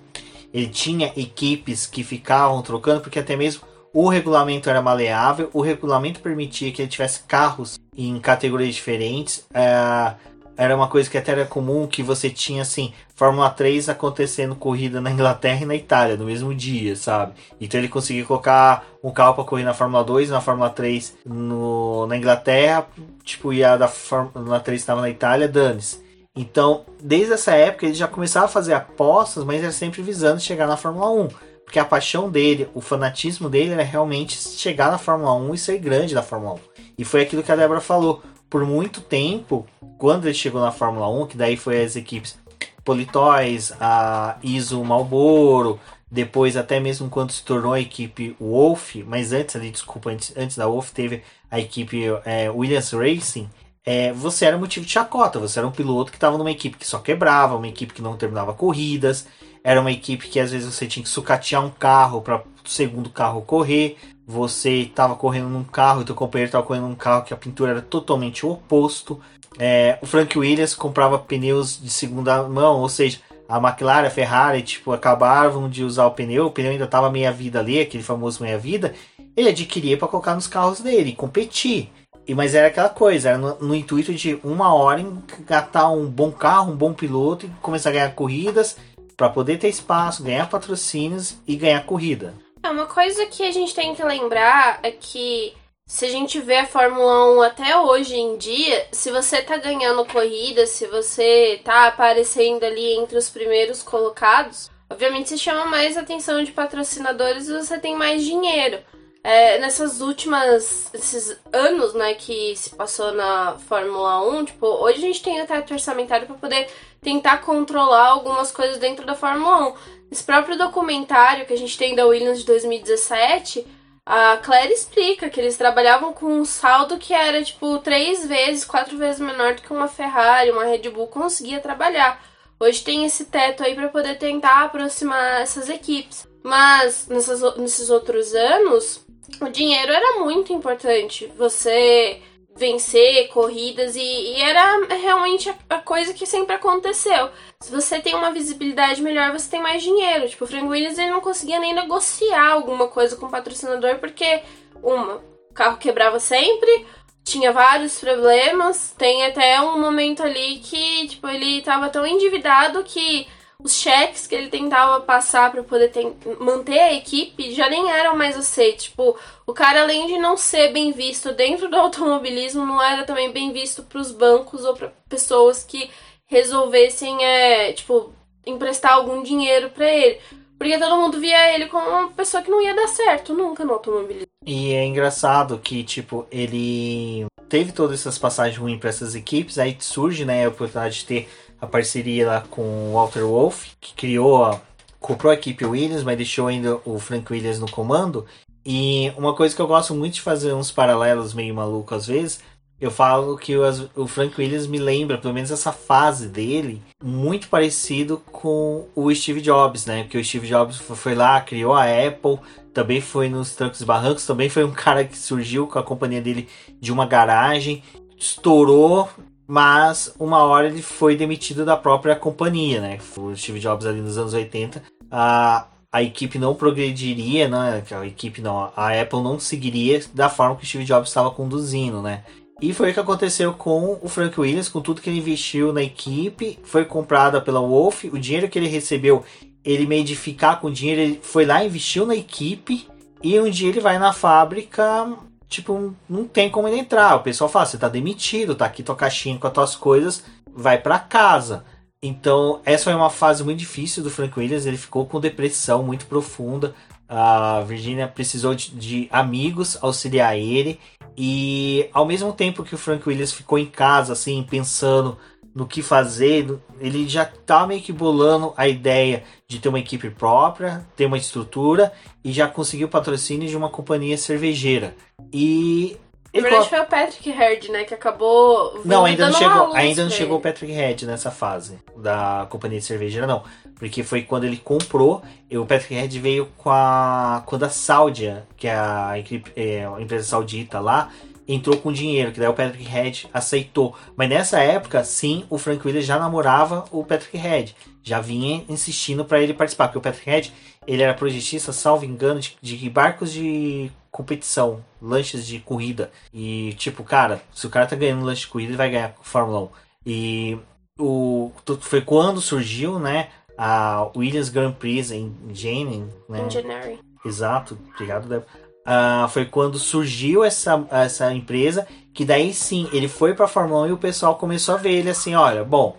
[0.54, 6.22] Ele tinha equipes que ficavam trocando, porque até mesmo o regulamento era maleável, o regulamento
[6.22, 9.46] permitia que ele tivesse carros em categorias diferentes.
[9.52, 10.16] Uh,
[10.62, 15.02] era uma coisa que até era comum que você tinha assim, Fórmula 3 acontecendo corrida
[15.02, 17.34] na Inglaterra e na Itália no mesmo dia, sabe?
[17.60, 22.06] Então ele conseguia colocar um carro para correr na Fórmula 2 na Fórmula 3 no,
[22.06, 22.86] na Inglaterra,
[23.24, 26.00] tipo, e a da Fórmula 3 estava na Itália, dane-se.
[26.36, 30.68] Então, desde essa época, ele já começava a fazer apostas, mas era sempre visando chegar
[30.68, 31.28] na Fórmula 1.
[31.66, 35.80] Porque a paixão dele, o fanatismo dele era realmente chegar na Fórmula 1 e ser
[35.80, 36.60] grande na Fórmula 1.
[37.00, 38.22] E foi aquilo que a Débora falou.
[38.52, 39.66] Por muito tempo,
[39.98, 42.38] quando ele chegou na Fórmula 1, que daí foi as equipes
[42.84, 45.80] Politoys, a ISO Malboro,
[46.12, 50.58] depois até mesmo quando se tornou a equipe Wolf, mas antes ali, desculpa, antes, antes
[50.58, 53.50] da Wolf teve a equipe é, Williams Racing,
[53.86, 56.86] é, você era motivo de chacota, você era um piloto que estava numa equipe que
[56.86, 59.28] só quebrava, uma equipe que não terminava corridas,
[59.64, 63.10] era uma equipe que às vezes você tinha que sucatear um carro para o segundo
[63.10, 63.96] carro correr,
[64.32, 67.72] você estava correndo num carro e teu companheiro estava correndo num carro que a pintura
[67.72, 69.20] era totalmente o oposto.
[69.60, 74.62] É, o Frank Williams comprava pneus de segunda mão, ou seja, a McLaren, a Ferrari,
[74.62, 78.42] tipo, acabavam de usar o pneu, o pneu ainda estava meia vida ali, aquele famoso
[78.42, 78.94] meia vida,
[79.36, 81.92] ele adquiria para colocar nos carros dele, competir.
[82.26, 86.32] E, mas era aquela coisa, era no, no, intuito de uma hora engatar um bom
[86.32, 88.78] carro, um bom piloto e começar a ganhar corridas
[89.18, 92.34] para poder ter espaço, ganhar patrocínios e ganhar corrida.
[92.64, 95.54] É uma coisa que a gente tem que lembrar é que
[95.88, 100.06] se a gente vê a Fórmula 1 até hoje em dia, se você tá ganhando
[100.06, 106.44] corrida, se você tá aparecendo ali entre os primeiros colocados, obviamente você chama mais atenção
[106.44, 108.80] de patrocinadores e você tem mais dinheiro.
[109.24, 115.02] É, nessas últimas esses anos, né, que se passou na Fórmula 1, tipo, hoje a
[115.02, 116.68] gente tem teto orçamentário para poder
[117.02, 120.01] tentar controlar algumas coisas dentro da Fórmula 1.
[120.12, 123.66] Esse próprio documentário que a gente tem da Williams de 2017,
[124.06, 128.98] a Claire explica que eles trabalhavam com um saldo que era tipo três vezes, quatro
[128.98, 132.22] vezes menor do que uma Ferrari, uma Red Bull conseguia trabalhar.
[132.60, 136.28] Hoje tem esse teto aí para poder tentar aproximar essas equipes.
[136.44, 139.06] Mas nessas, nesses outros anos,
[139.40, 141.32] o dinheiro era muito importante.
[141.38, 142.22] Você
[142.62, 147.32] vencer corridas e, e era realmente a, a, coisa que sempre aconteceu.
[147.60, 150.30] Se você tem uma visibilidade melhor, você tem mais dinheiro.
[150.30, 154.44] Tipo, o Frank Williams ele não conseguia nem negociar alguma coisa com o patrocinador porque
[154.84, 155.16] uma,
[155.50, 156.86] o carro quebrava sempre,
[157.24, 163.28] tinha vários problemas, tem até um momento ali que, tipo, ele estava tão endividado que
[163.64, 168.16] os cheques que ele tentava passar para poder ter, manter a equipe já nem eram
[168.16, 168.86] mais aceitos.
[168.86, 173.32] Tipo, o cara, além de não ser bem visto dentro do automobilismo, não era também
[173.32, 175.90] bem visto para os bancos ou para pessoas que
[176.26, 178.14] resolvessem, é, tipo,
[178.46, 180.20] emprestar algum dinheiro para ele.
[180.58, 183.74] Porque todo mundo via ele como uma pessoa que não ia dar certo nunca no
[183.74, 184.28] automobilismo.
[184.46, 189.76] E é engraçado que, tipo, ele teve todas essas passagens ruins para essas equipes, aí
[189.80, 191.30] surge, né, a oportunidade de ter
[191.62, 194.60] a parceria lá com o Walter Wolff, que criou,
[195.00, 198.26] comprou a equipe Williams, mas deixou ainda o Frank Williams no comando.
[198.66, 202.40] E uma coisa que eu gosto muito de fazer uns paralelos meio maluco às vezes,
[202.80, 203.62] eu falo que o,
[203.96, 209.40] o Frank Williams me lembra, pelo menos essa fase dele, muito parecido com o Steve
[209.40, 210.02] Jobs, né?
[210.02, 212.40] Porque o Steve Jobs foi lá, criou a Apple,
[212.74, 216.22] também foi nos trancos e barrancos, também foi um cara que surgiu com a companhia
[216.22, 217.84] dele de uma garagem,
[218.18, 219.08] estourou
[219.52, 222.98] mas uma hora ele foi demitido da própria companhia, né?
[223.18, 227.84] O Steve Jobs ali nos anos 80, a, a equipe não progrediria, né?
[227.92, 232.02] A equipe não, a Apple não seguiria da forma que o Steve Jobs estava conduzindo,
[232.02, 232.24] né?
[232.62, 235.84] E foi o que aconteceu com o Frank Williams, com tudo que ele investiu na
[235.84, 239.22] equipe, foi comprada pela Wolf, o dinheiro que ele recebeu,
[239.66, 242.88] ele meio de ficar com o dinheiro, ele foi lá, investiu na equipe,
[243.22, 245.10] e um dia ele vai na fábrica
[245.52, 247.16] tipo, não tem como ele entrar.
[247.18, 250.78] O pessoal fala, você tá demitido, tá aqui tua caixinha com as tuas coisas, vai
[250.78, 251.66] para casa.
[252.02, 256.06] Então, essa foi uma fase muito difícil do Frank Williams, ele ficou com depressão muito
[256.08, 256.74] profunda.
[257.08, 260.80] A Virginia precisou de, de amigos auxiliar ele.
[261.18, 265.18] E ao mesmo tempo que o Frank Williams ficou em casa, assim, pensando
[265.54, 266.48] no que fazer,
[266.80, 271.18] ele já tá meio que bolando a ideia de ter uma equipe própria, ter uma
[271.18, 271.92] estrutura
[272.24, 274.96] e já conseguiu patrocínio de uma companhia cervejeira.
[275.32, 275.98] E
[276.34, 280.10] na verdade foi o Patrick Head, né, que acabou Não, ainda não chegou, ainda não
[280.10, 283.44] chegou o Patrick Head nessa fase da companhia de cervejeira não,
[283.76, 288.48] porque foi quando ele comprou, e o Patrick Head veio com a quando a Saudia,
[288.56, 289.14] que é a,
[289.58, 291.12] é, a empresa saudita lá,
[291.54, 293.96] entrou com dinheiro, que daí o Patrick Head aceitou.
[294.16, 297.76] Mas nessa época, sim, o Frank Williams já namorava o Patrick Head.
[298.04, 300.54] Já vinha insistindo para ele participar, porque o Patrick Head,
[300.88, 306.12] ele era projetista, salvo engano, de, de barcos de competição, lanches de corrida.
[306.34, 309.62] E tipo, cara, se o cara tá ganhando lanche de corrida, ele vai ganhar Fórmula
[309.62, 309.70] 1.
[310.06, 310.58] E
[311.00, 316.46] o foi quando surgiu, né, a Williams Grand Prix em Jane, né?
[316.46, 317.00] Engineering.
[317.24, 323.34] Exato, obrigado, Débora Uh, foi quando surgiu essa, essa empresa, que daí sim ele foi
[323.34, 325.96] para Fórmula 1 e o pessoal começou a ver ele assim: olha, bom,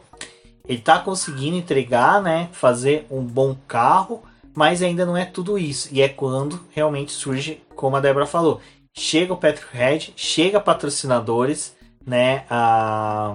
[0.69, 4.23] ele tá conseguindo entregar, né, fazer um bom carro,
[4.55, 5.89] mas ainda não é tudo isso.
[5.91, 8.61] E é quando realmente surge, como a Débora falou,
[8.93, 11.75] chega o Patrick Head, chega patrocinadores,
[12.05, 12.45] né?
[12.51, 13.35] A,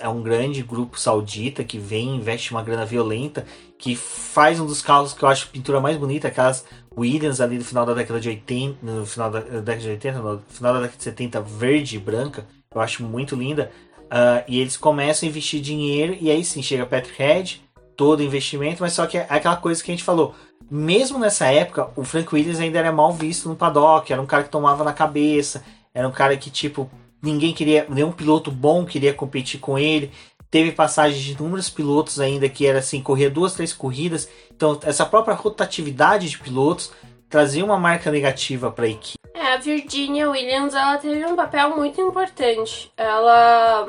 [0.00, 3.44] é um grande grupo saudita que vem, investe uma grana violenta,
[3.78, 6.64] que faz um dos carros que eu acho pintura mais bonita, aquelas
[6.96, 10.42] Williams ali no final da década de 80, no final da década de 80, no
[10.48, 13.70] final da década de 70, verde e branca, eu acho muito linda.
[14.06, 17.62] Uh, e eles começam a investir dinheiro, e aí sim chega Patrick Head,
[17.96, 20.34] todo investimento, mas só que é aquela coisa que a gente falou.
[20.70, 24.44] Mesmo nessa época, o Frank Williams ainda era mal visto no paddock, era um cara
[24.44, 26.90] que tomava na cabeça, era um cara que, tipo,
[27.22, 30.10] ninguém queria, nenhum piloto bom queria competir com ele.
[30.50, 34.28] Teve passagens de inúmeros pilotos ainda que era assim, corria duas, três corridas.
[34.54, 36.92] Então, essa própria rotatividade de pilotos
[37.28, 39.16] trazia uma marca negativa para a equipe.
[39.34, 42.90] É, a Virginia Williams ela teve um papel muito importante.
[42.96, 43.88] Ela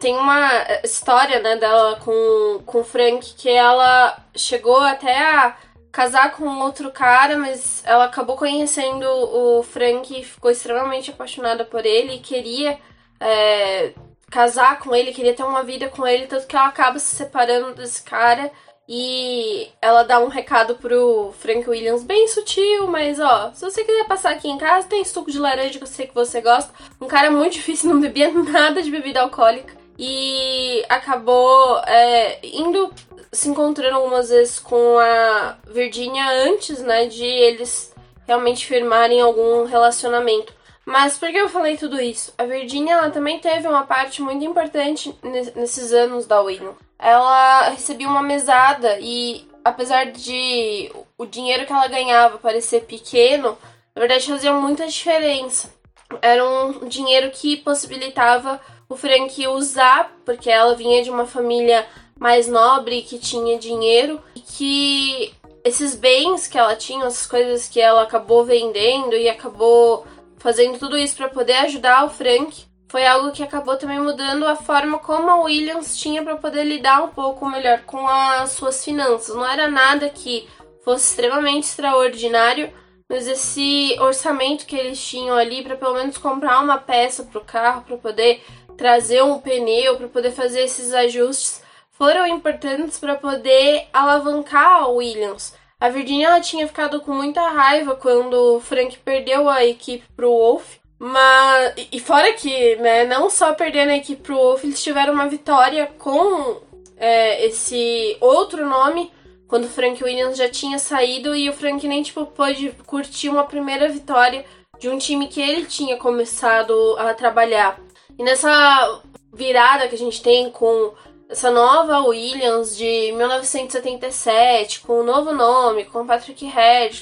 [0.00, 0.50] tem uma
[0.82, 5.56] história né, dela com, com o Frank que ela chegou até a
[5.90, 12.14] casar com outro cara, mas ela acabou conhecendo o Frank ficou extremamente apaixonada por ele
[12.14, 12.78] e queria
[13.20, 13.92] é,
[14.32, 17.74] casar com ele, queria ter uma vida com ele, tanto que ela acaba se separando
[17.74, 18.50] desse cara
[18.88, 24.06] e ela dá um recado pro Frank Williams bem sutil, mas ó, se você quiser
[24.06, 26.72] passar aqui em casa, tem suco de laranja que eu sei que você gosta.
[26.98, 29.76] Um cara muito difícil, não bebia nada de bebida alcoólica.
[29.98, 32.90] E acabou é, indo
[33.30, 37.94] se encontrando algumas vezes com a Virginia antes, né, de eles
[38.26, 40.54] realmente firmarem algum relacionamento.
[40.84, 42.32] Mas por que eu falei tudo isso?
[42.36, 45.14] A Virginia ela também teve uma parte muito importante
[45.54, 46.76] nesses anos da Williams.
[46.98, 53.56] Ela recebia uma mesada e apesar de o dinheiro que ela ganhava parecer pequeno,
[53.94, 55.72] na verdade fazia muita diferença.
[56.20, 61.86] Era um dinheiro que possibilitava o Frank usar, porque ela vinha de uma família
[62.18, 67.80] mais nobre que tinha dinheiro e que esses bens que ela tinha, essas coisas que
[67.80, 70.06] ela acabou vendendo e acabou
[70.42, 74.56] fazendo tudo isso para poder ajudar o Frank, foi algo que acabou também mudando a
[74.56, 79.34] forma como a Williams tinha para poder lidar um pouco melhor com as suas finanças.
[79.34, 80.48] Não era nada que
[80.84, 82.72] fosse extremamente extraordinário,
[83.08, 87.44] mas esse orçamento que eles tinham ali para pelo menos comprar uma peça para o
[87.44, 88.42] carro, para poder
[88.76, 95.54] trazer um pneu, para poder fazer esses ajustes, foram importantes para poder alavancar a Williams.
[95.82, 100.30] A Virginia ela tinha ficado com muita raiva quando o Frank perdeu a equipe pro
[100.30, 100.76] Wolf.
[100.96, 105.26] Mas, e fora que, né, não só perdendo a equipe pro Wolf, eles tiveram uma
[105.28, 106.60] vitória com
[106.96, 109.10] é, esse outro nome,
[109.48, 113.42] quando o Frank Williams já tinha saído e o Frank nem, tipo, pôde curtir uma
[113.42, 114.44] primeira vitória
[114.78, 117.80] de um time que ele tinha começado a trabalhar.
[118.16, 119.02] E nessa
[119.34, 120.94] virada que a gente tem com
[121.32, 126.46] essa nova Williams de 1977, com um novo nome, com Patrick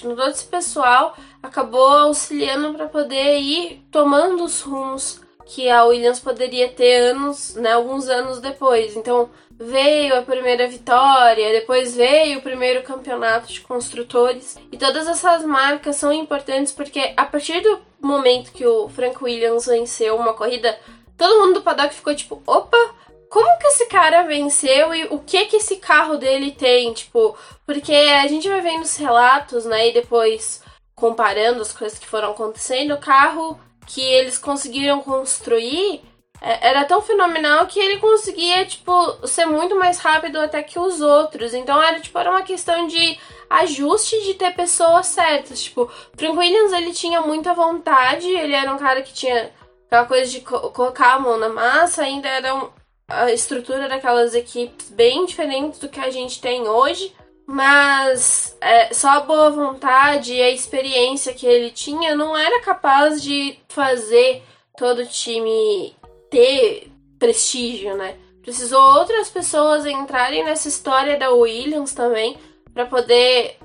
[0.01, 6.21] com todo esse pessoal, acabou auxiliando para poder ir tomando os rumos que a Williams
[6.21, 8.97] poderia ter anos, né, alguns anos depois.
[8.97, 15.45] Então veio a primeira vitória, depois veio o primeiro campeonato de construtores e todas essas
[15.45, 20.79] marcas são importantes porque a partir do momento que o Frank Williams venceu uma corrida,
[21.19, 22.79] todo mundo do paddock ficou tipo, opa,
[23.31, 27.93] como que esse cara venceu e o que que esse carro dele tem, tipo, porque
[27.93, 30.63] a gente vai vendo os relatos, né, e depois
[30.95, 36.03] comparando as coisas que foram acontecendo, o carro que eles conseguiram construir
[36.41, 41.01] é, era tão fenomenal que ele conseguia, tipo, ser muito mais rápido até que os
[41.01, 41.53] outros.
[41.55, 45.63] Então era, tipo, era uma questão de ajuste de ter pessoas certas.
[45.63, 49.53] Tipo, Frank Williams, ele tinha muita vontade, ele era um cara que tinha
[49.87, 52.71] aquela coisa de co colocar a mão na massa, ainda era um,
[53.11, 57.13] a estrutura daquelas equipes bem diferentes do que a gente tem hoje,
[57.47, 63.21] mas é, só a boa vontade e a experiência que ele tinha não era capaz
[63.23, 64.43] de fazer
[64.77, 65.95] todo o time
[66.31, 68.15] ter prestígio, né?
[68.41, 72.37] Precisou outras pessoas entrarem nessa história da Williams também
[72.73, 73.59] para poder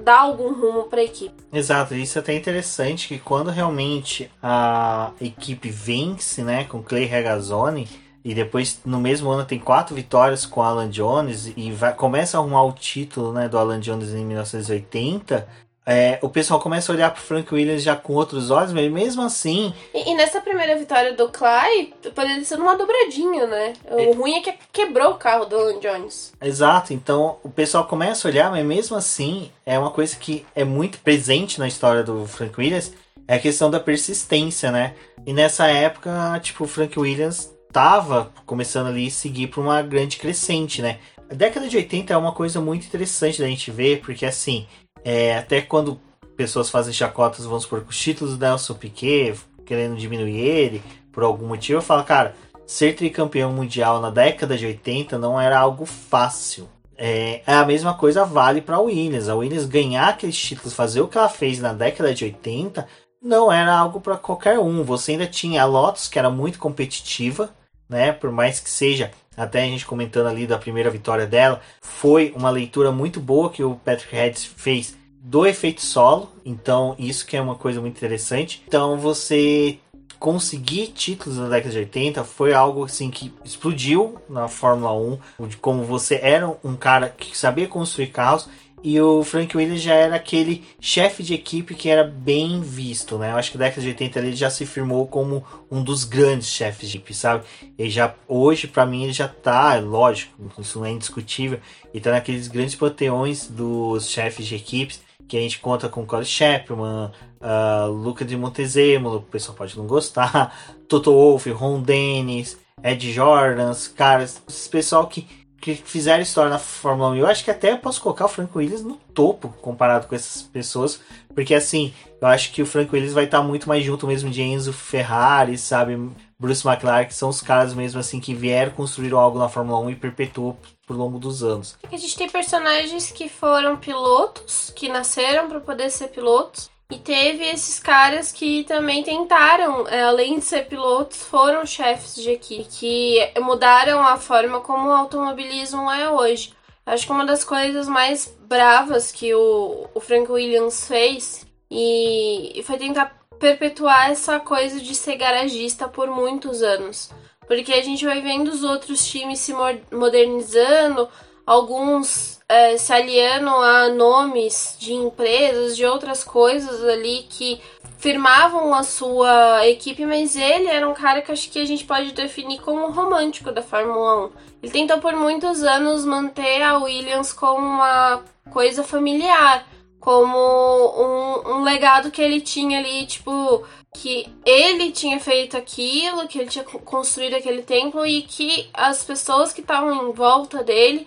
[0.00, 1.34] dar algum rumo para a equipe.
[1.52, 7.88] Exato, isso é até interessante que quando realmente a equipe vence, né, com Clay Regazzoni,
[8.28, 12.40] e depois no mesmo ano tem quatro vitórias com Alan Jones e vai, começa a
[12.40, 15.48] arrumar o título né, do Alan Jones em 1980.
[15.86, 19.22] É, o pessoal começa a olhar pro Frank Williams já com outros olhos, mas mesmo
[19.22, 19.72] assim.
[19.94, 23.72] E, e nessa primeira vitória do Clay, poderia ser uma dobradinha, né?
[23.90, 24.12] O é...
[24.12, 26.34] ruim é que quebrou o carro do Alan Jones.
[26.38, 30.64] Exato, então o pessoal começa a olhar, mas mesmo assim é uma coisa que é
[30.64, 32.92] muito presente na história do Frank Williams,
[33.26, 34.94] é a questão da persistência, né?
[35.24, 40.16] E nessa época, tipo, o Frank Williams tava começando ali a seguir para uma grande
[40.16, 40.98] crescente, né?
[41.30, 44.66] A década de 80 é uma coisa muito interessante da gente ver, porque assim,
[45.04, 46.00] é, até quando
[46.36, 49.34] pessoas fazem chacotas, vamos supor, com os títulos do Nelson Piquet,
[49.66, 52.34] querendo diminuir ele por algum motivo, eu falo, cara,
[52.66, 56.68] ser tricampeão mundial na década de 80 não era algo fácil.
[56.96, 59.28] É, a mesma coisa vale para a Williams.
[59.28, 62.86] A Williams ganhar aqueles títulos, fazer o que ela fez na década de 80,
[63.22, 64.82] não era algo para qualquer um.
[64.82, 67.50] Você ainda tinha a Lotus, que era muito competitiva,
[67.88, 68.12] né?
[68.12, 72.50] Por mais que seja, até a gente comentando ali da primeira vitória dela, foi uma
[72.50, 76.32] leitura muito boa que o Patrick Head fez do efeito solo.
[76.44, 78.62] Então, isso que é uma coisa muito interessante.
[78.66, 79.78] Então, você
[80.18, 84.92] conseguir títulos na década de 80 foi algo assim que explodiu na Fórmula
[85.38, 88.48] 1, de como você era um cara que sabia construir carros
[88.82, 93.32] e o Frank Williams já era aquele chefe de equipe que era bem visto, né?
[93.32, 96.48] Eu acho que na década de 80 ele já se firmou como um dos grandes
[96.48, 97.44] chefes de equipe, sabe?
[97.78, 101.60] Ele já, hoje, para mim, ele já tá, lógico, isso não é indiscutível,
[101.92, 106.24] e tá naqueles grandes panteões dos chefes de equipes, que a gente conta com Colin
[106.24, 110.56] Chapman, uh, Luca de Montezemolo, o pessoal pode não gostar,
[110.88, 115.26] Toto Wolff, Ron Dennis, Ed Jordans, caras, esse pessoal que
[115.60, 117.16] que fizeram história na Fórmula 1.
[117.16, 120.42] Eu acho que até eu posso colocar o Frank Williams no topo comparado com essas
[120.42, 121.00] pessoas,
[121.34, 124.42] porque assim, eu acho que o Frank Williams vai estar muito mais junto mesmo de
[124.42, 125.98] Enzo Ferrari, sabe?
[126.38, 129.90] Bruce McLaren, que são os caras mesmo assim que vieram construir algo na Fórmula 1
[129.90, 130.56] e perpetuou
[130.86, 131.76] por longo dos anos.
[131.90, 137.44] A gente tem personagens que foram pilotos, que nasceram para poder ser pilotos, e teve
[137.44, 143.40] esses caras que também tentaram, é, além de ser pilotos, foram chefes de equipe, que
[143.40, 146.54] mudaram a forma como o automobilismo é hoje.
[146.86, 152.62] Acho que uma das coisas mais bravas que o, o Frank Williams fez e, e
[152.62, 157.10] foi tentar perpetuar essa coisa de ser garagista por muitos anos.
[157.46, 159.54] Porque a gente vai vendo os outros times se
[159.92, 161.06] modernizando,
[161.44, 167.60] alguns é, aliando a nomes de empresas, de outras coisas ali que
[167.98, 172.12] firmavam a sua equipe, mas ele era um cara que acho que a gente pode
[172.12, 174.30] definir como romântico da Fórmula 1.
[174.62, 179.66] Ele tentou por muitos anos manter a Williams como uma coisa familiar,
[180.00, 186.38] como um, um legado que ele tinha ali, tipo, que ele tinha feito aquilo, que
[186.38, 191.06] ele tinha construído aquele templo e que as pessoas que estavam em volta dele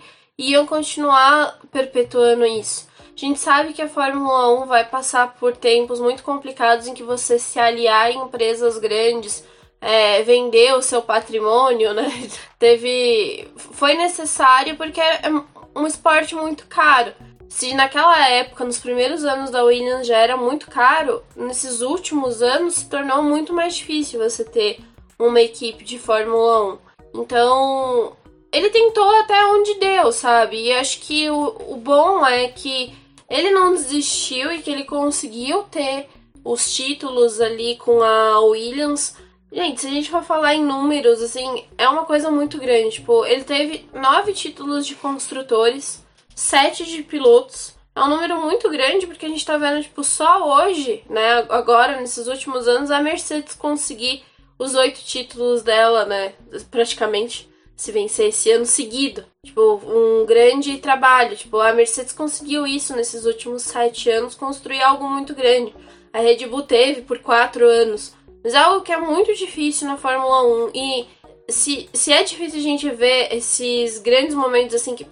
[0.50, 2.88] iam continuar perpetuando isso.
[3.14, 7.02] A gente sabe que a Fórmula 1 vai passar por tempos muito complicados em que
[7.02, 9.44] você se aliar em empresas grandes,
[9.80, 12.10] é, vender o seu patrimônio, né?
[12.58, 13.48] Teve.
[13.56, 15.30] Foi necessário porque é
[15.76, 17.12] um esporte muito caro.
[17.48, 22.76] Se naquela época, nos primeiros anos da Williams, já era muito caro, nesses últimos anos
[22.76, 24.80] se tornou muito mais difícil você ter
[25.18, 26.78] uma equipe de Fórmula
[27.14, 27.20] 1.
[27.20, 28.16] Então,
[28.52, 30.66] ele tentou até onde deu, sabe?
[30.66, 32.94] E acho que o, o bom é que
[33.28, 36.06] ele não desistiu e que ele conseguiu ter
[36.44, 39.16] os títulos ali com a Williams.
[39.50, 42.96] Gente, se a gente for falar em números, assim, é uma coisa muito grande.
[42.96, 47.74] Tipo, ele teve nove títulos de construtores, sete de pilotos.
[47.94, 51.46] É um número muito grande, porque a gente tá vendo, tipo, só hoje, né?
[51.50, 54.24] Agora, nesses últimos anos, a Mercedes conseguir
[54.58, 56.34] os oito títulos dela, né?
[56.70, 57.51] Praticamente
[57.82, 59.24] se vencer esse ano seguido.
[59.44, 61.36] Tipo, um grande trabalho.
[61.36, 65.74] Tipo, a Mercedes conseguiu isso nesses últimos sete anos, construir algo muito grande.
[66.12, 68.14] A Red Bull teve por quatro anos.
[68.44, 70.70] Mas é algo que é muito difícil na Fórmula 1.
[70.74, 71.06] E
[71.48, 75.04] se, se é difícil a gente ver esses grandes momentos assim que,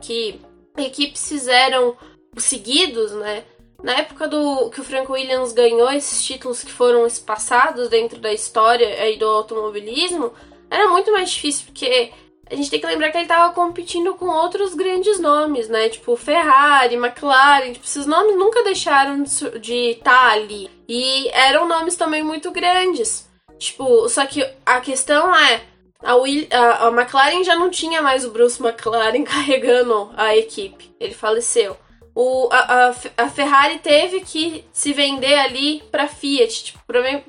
[0.00, 0.40] que
[0.76, 1.96] equipes fizeram
[2.36, 3.44] seguidos, né?
[3.82, 8.32] Na época do que o Frank Williams ganhou esses títulos que foram espaçados dentro da
[8.32, 10.32] história aí do automobilismo,
[10.70, 12.12] era muito mais difícil, porque
[12.50, 15.88] a gente tem que lembrar que ele estava competindo com outros grandes nomes, né?
[15.88, 20.70] Tipo Ferrari, McLaren, tipo, esses nomes nunca deixaram de estar tá ali.
[20.88, 23.28] E eram nomes também muito grandes.
[23.58, 25.62] Tipo, só que a questão é.
[26.00, 30.94] A, Will, a, a McLaren já não tinha mais o Bruce McLaren carregando a equipe.
[30.98, 31.76] Ele faleceu.
[32.14, 32.94] O, a, a,
[33.24, 36.80] a, Ferrari teve que se vender ali para Fiat, tipo,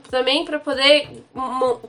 [0.09, 1.23] também para poder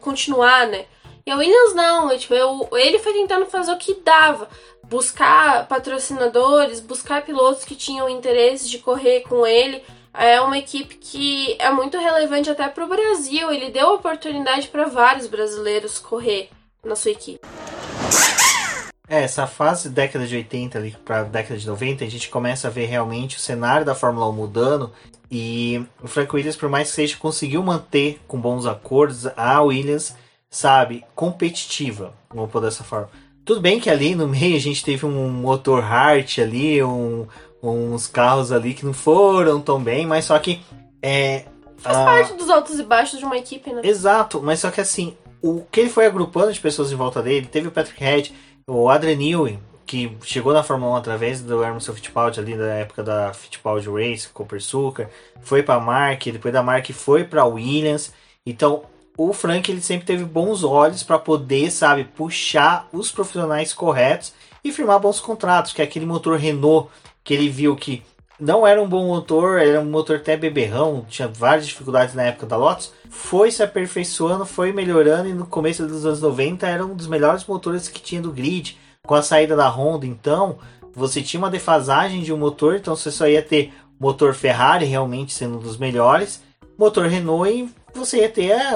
[0.00, 0.84] continuar, né?
[1.26, 4.48] E a Williams não, tipo, eu, ele foi tentando fazer o que dava.
[4.84, 9.82] Buscar patrocinadores, buscar pilotos que tinham interesse de correr com ele.
[10.12, 13.50] É uma equipe que é muito relevante até para o Brasil.
[13.50, 16.50] Ele deu oportunidade para vários brasileiros correr
[16.84, 17.40] na sua equipe.
[19.08, 22.70] É, essa fase década de 80 ali para década de 90, a gente começa a
[22.70, 24.92] ver realmente o cenário da Fórmula 1 mudando
[25.30, 30.14] e o Frank Williams, por mais que seja, conseguiu manter com bons acordos a Williams
[30.50, 33.08] sabe, competitiva, vamos pôr dessa forma.
[33.44, 37.26] Tudo bem que ali no meio a gente teve um motor Hart ali, um,
[37.62, 40.60] uns carros ali que não foram tão bem, mas só que
[41.00, 41.44] é.
[41.78, 42.04] Faz a...
[42.04, 43.80] parte dos altos e baixos de uma equipe, né?
[43.84, 47.46] Exato, mas só que assim, o que ele foi agrupando de pessoas em volta dele,
[47.46, 48.34] teve o Patrick Head,
[48.66, 53.02] o Adrian Newey, que chegou na Fórmula 1 através do Emerson Fittipaldi ali da época
[53.02, 55.08] da Fittipaldi Race, Cooper Sucker,
[55.40, 58.12] foi para Mark, depois da Mark foi para Williams.
[58.44, 58.84] Então,
[59.28, 64.32] o Frank ele sempre teve bons olhos para poder, sabe, puxar os profissionais corretos
[64.64, 66.88] e firmar bons contratos, que é aquele motor Renault
[67.22, 68.02] que ele viu que
[68.40, 72.46] não era um bom motor, era um motor até beberrão, tinha várias dificuldades na época
[72.46, 76.94] da Lotus, foi se aperfeiçoando, foi melhorando e no começo dos anos 90 era um
[76.94, 78.78] dos melhores motores que tinha do grid.
[79.06, 80.58] Com a saída da Honda, então,
[80.94, 85.34] você tinha uma defasagem de um motor, então você só ia ter motor Ferrari realmente
[85.34, 86.42] sendo um dos melhores,
[86.78, 87.68] motor Renault e
[87.98, 88.72] você ia ter é,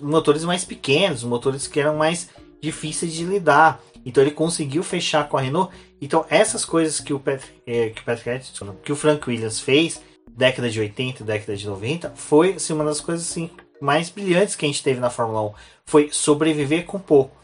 [0.00, 2.28] motores mais pequenos, motores que eram mais
[2.60, 3.80] difíceis de lidar.
[4.04, 5.74] Então ele conseguiu fechar com a Renault.
[6.00, 8.46] Então essas coisas que o Patrick, é, que o, Patrick,
[8.82, 13.00] que o Frank Williams fez, década de 80, década de 90, foi assim, uma das
[13.00, 13.50] coisas assim,
[13.80, 15.52] mais brilhantes que a gente teve na Fórmula 1.
[15.86, 17.36] Foi sobreviver com pouco.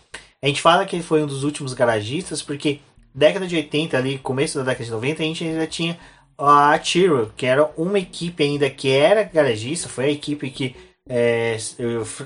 [0.43, 2.81] A gente fala que ele foi um dos últimos garagistas, porque
[3.14, 5.99] década de 80, ali, começo da década de 90, a gente ainda tinha
[6.39, 10.77] a Tyrrell, que era uma equipe ainda que era garagista, foi a equipe que
[11.09, 11.57] é,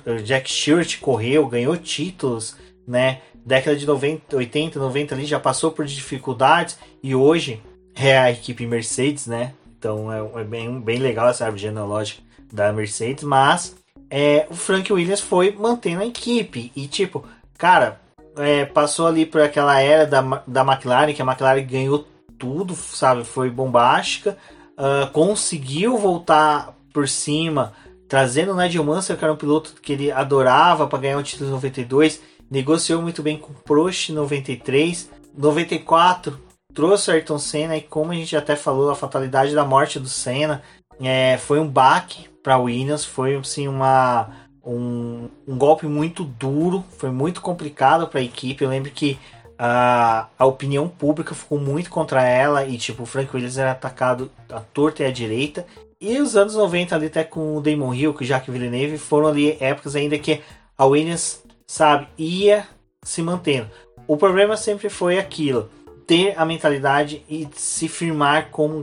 [0.06, 2.56] o Jack Stewart correu, ganhou títulos,
[2.86, 3.20] né?
[3.44, 7.62] Década de 90, 80, 90 ali já passou por dificuldades e hoje
[7.94, 9.54] é a equipe Mercedes, né?
[9.78, 12.22] Então é, é bem, bem legal essa árvore genealógica
[12.52, 13.76] da Mercedes, mas
[14.10, 17.24] é, o Frank Williams foi mantendo a equipe e tipo,
[17.56, 18.00] cara,
[18.36, 22.06] é, passou ali por aquela era da, da McLaren, que a McLaren ganhou
[22.38, 23.24] tudo, sabe?
[23.24, 24.36] Foi bombástica,
[24.72, 27.72] uh, conseguiu voltar por cima
[28.10, 31.48] trazendo o Nigel Mansell, que era um piloto que ele adorava para ganhar o título
[31.48, 37.76] em 92, negociou muito bem com o Prost em 93, 94 trouxe o Ayrton Senna
[37.76, 40.62] e como a gente até falou, a fatalidade da morte do Senna
[41.00, 44.28] é, foi um baque para Williams, foi assim uma
[44.64, 48.62] um, um, golpe muito duro, foi muito complicado para a equipe.
[48.62, 49.18] Eu lembro que
[49.58, 54.30] a, a opinião pública ficou muito contra ela e tipo o Frank Williams era atacado
[54.48, 55.66] à torta e à direita
[56.00, 59.28] e os anos 90 ali até com o Damon Hill, com o Jacques Villeneuve, foram
[59.28, 60.40] ali épocas ainda que
[60.76, 62.66] a Williams, sabe, ia
[63.02, 63.68] se mantendo.
[64.08, 65.68] O problema sempre foi aquilo,
[66.06, 68.80] ter a mentalidade e se firmar como um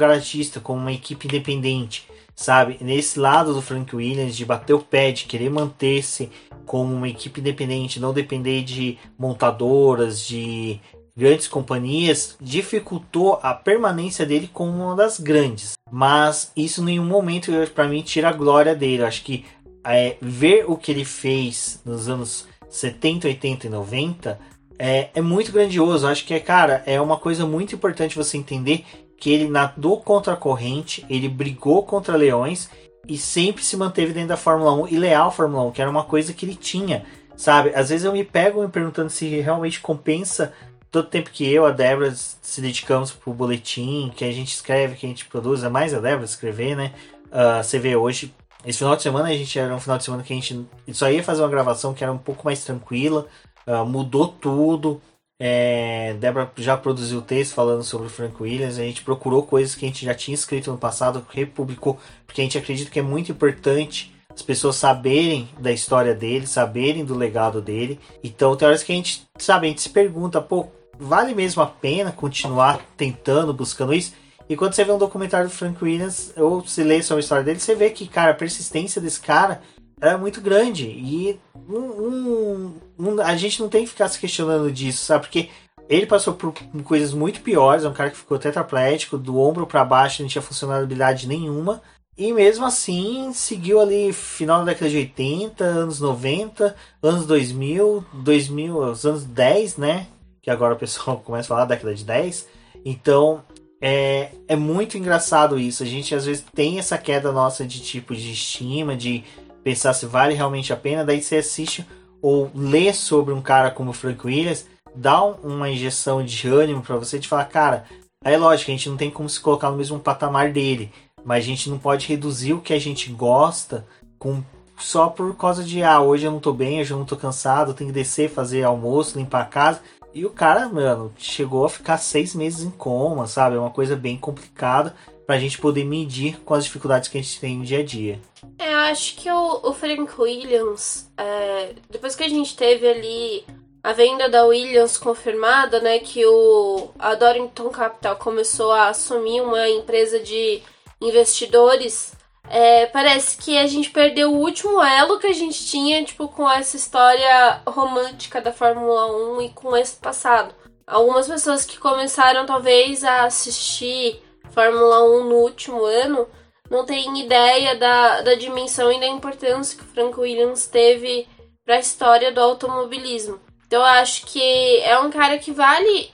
[0.62, 2.78] como uma equipe independente, sabe?
[2.82, 6.30] Nesse lado do Frank Williams, de bater o pé, de querer manter-se
[6.68, 10.80] como uma equipe independente, não depender de montadoras, de
[11.18, 15.74] grandes companhias, dificultou a permanência dele como uma das grandes.
[15.92, 19.02] Mas isso em nenhum momento, para mim, tira a glória dele.
[19.02, 19.44] Eu acho que
[19.84, 24.40] é, ver o que ele fez nos anos 70, 80 e 90
[24.78, 26.06] é, é muito grandioso.
[26.06, 28.86] Eu acho que, é, cara, é uma coisa muito importante você entender
[29.18, 32.70] que ele nadou contra a corrente, ele brigou contra leões
[33.08, 35.90] e sempre se manteve dentro da Fórmula 1 e leal à Fórmula 1, que era
[35.90, 37.04] uma coisa que ele tinha,
[37.36, 37.72] sabe?
[37.74, 40.54] Às vezes eu me pego me perguntando se realmente compensa
[40.92, 45.06] todo tempo que eu, a Débora, se dedicamos pro boletim, que a gente escreve, que
[45.06, 46.94] a gente produz, é mais a Débora escrever, né?
[47.28, 48.34] Uh, você vê hoje,
[48.66, 51.10] esse final de semana a gente era um final de semana que a gente só
[51.10, 53.28] ia fazer uma gravação que era um pouco mais tranquila,
[53.66, 55.02] uh, mudou tudo.
[55.40, 58.80] É, Débora já produziu texto falando sobre o Frank Williams.
[58.80, 62.44] A gente procurou coisas que a gente já tinha escrito no passado, republicou, porque a
[62.44, 67.60] gente acredita que é muito importante as pessoas saberem da história dele, saberem do legado
[67.60, 68.00] dele.
[68.24, 70.68] Então, tem horas que a gente, sabe, a gente se pergunta, pô,
[71.00, 74.14] vale mesmo a pena continuar tentando, buscando isso?
[74.50, 77.44] E quando você vê um documentário do Frank Williams, ou se lê sobre a história
[77.44, 79.62] dele, você vê que, cara, a persistência desse cara
[80.00, 80.86] é muito grande.
[80.86, 85.26] E um, um, um, a gente não tem que ficar se questionando disso, sabe?
[85.26, 85.50] Porque
[85.90, 87.84] ele passou por coisas muito piores.
[87.84, 91.82] É um cara que ficou tetraplégico, do ombro para baixo, não tinha funcionalidade nenhuma.
[92.18, 98.78] E mesmo assim, seguiu ali final da década de 80, anos 90, anos 2000, 2000,
[98.80, 100.08] os anos 10, né?
[100.48, 102.48] Que agora o pessoal começa a falar década de 10.
[102.86, 103.44] Então
[103.82, 105.84] é, é muito engraçado isso.
[105.84, 109.26] A gente às vezes tem essa queda nossa de tipo de estima, de
[109.62, 111.04] pensar se vale realmente a pena.
[111.04, 111.86] Daí você assiste
[112.22, 117.20] ou lê sobre um cara como Frank Williams, dá uma injeção de ânimo para você
[117.20, 117.84] de falar, cara,
[118.24, 120.92] é lógico, a gente não tem como se colocar no mesmo patamar dele,
[121.24, 123.86] mas a gente não pode reduzir o que a gente gosta
[124.18, 124.42] com
[124.78, 127.74] só por causa de ah, hoje eu não tô bem, hoje eu não tô cansado,
[127.74, 129.82] tenho que descer, fazer almoço, limpar a casa.
[130.14, 133.56] E o cara, mano, chegou a ficar seis meses em coma, sabe?
[133.56, 134.96] É uma coisa bem complicada.
[135.28, 138.18] pra gente poder medir com as dificuldades que a gente tem no dia a dia.
[138.58, 143.44] É, eu acho que o, o Frank Williams, é, depois que a gente teve ali
[143.84, 149.68] a venda da Williams confirmada, né, que o a Dorrington Capital começou a assumir uma
[149.70, 150.62] empresa de
[151.02, 152.14] investidores,
[152.50, 156.50] é, parece que a gente perdeu o último elo que a gente tinha, tipo, com
[156.50, 160.54] essa história romântica da Fórmula 1 e com esse passado.
[160.86, 164.22] Algumas pessoas que começaram talvez a assistir
[164.52, 166.28] Fórmula 1 no último ano
[166.70, 171.28] não têm ideia da, da dimensão e da importância que o Frank Williams teve
[171.66, 173.40] para a história do automobilismo.
[173.66, 176.12] Então eu acho que é um cara que vale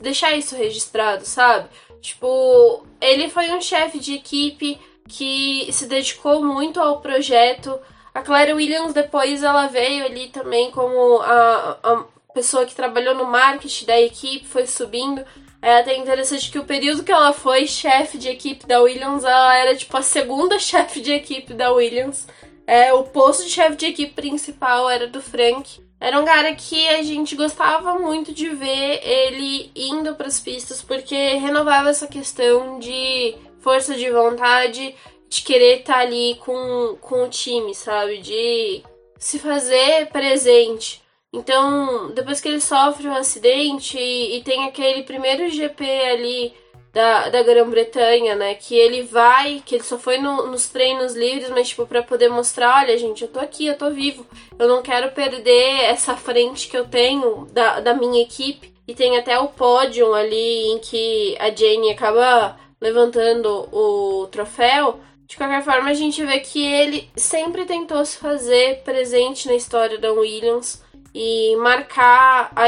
[0.00, 1.68] deixar isso registrado, sabe?
[2.00, 4.78] Tipo, ele foi um chefe de equipe
[5.08, 7.78] que se dedicou muito ao projeto.
[8.14, 13.26] A Claire Williams depois ela veio ali também como a, a pessoa que trabalhou no
[13.26, 15.24] marketing da equipe, foi subindo.
[15.62, 19.56] É até interessante que o período que ela foi chefe de equipe da Williams, ela
[19.56, 22.26] era tipo a segunda chefe de equipe da Williams.
[22.66, 25.80] É, o posto de chefe de equipe principal era do Frank.
[26.00, 30.80] Era um cara que a gente gostava muito de ver ele indo para as pistas,
[30.80, 34.94] porque renovava essa questão de força de vontade,
[35.28, 38.18] de querer estar tá ali com, com o time, sabe?
[38.18, 38.82] De
[39.18, 41.02] se fazer presente.
[41.32, 46.52] Então, depois que ele sofre um acidente e, e tem aquele primeiro GP ali
[46.92, 48.54] da, da Grã-Bretanha, né?
[48.54, 52.28] Que ele vai, que ele só foi no, nos treinos livres, mas tipo, pra poder
[52.28, 54.26] mostrar, olha, gente, eu tô aqui, eu tô vivo.
[54.58, 58.74] Eu não quero perder essa frente que eu tenho da, da minha equipe.
[58.88, 65.00] E tem até o pódio ali em que a Jane acaba levantando o troféu.
[65.26, 69.98] De qualquer forma, a gente vê que ele sempre tentou se fazer presente na história
[69.98, 70.82] da Williams
[71.14, 72.66] e marcar a,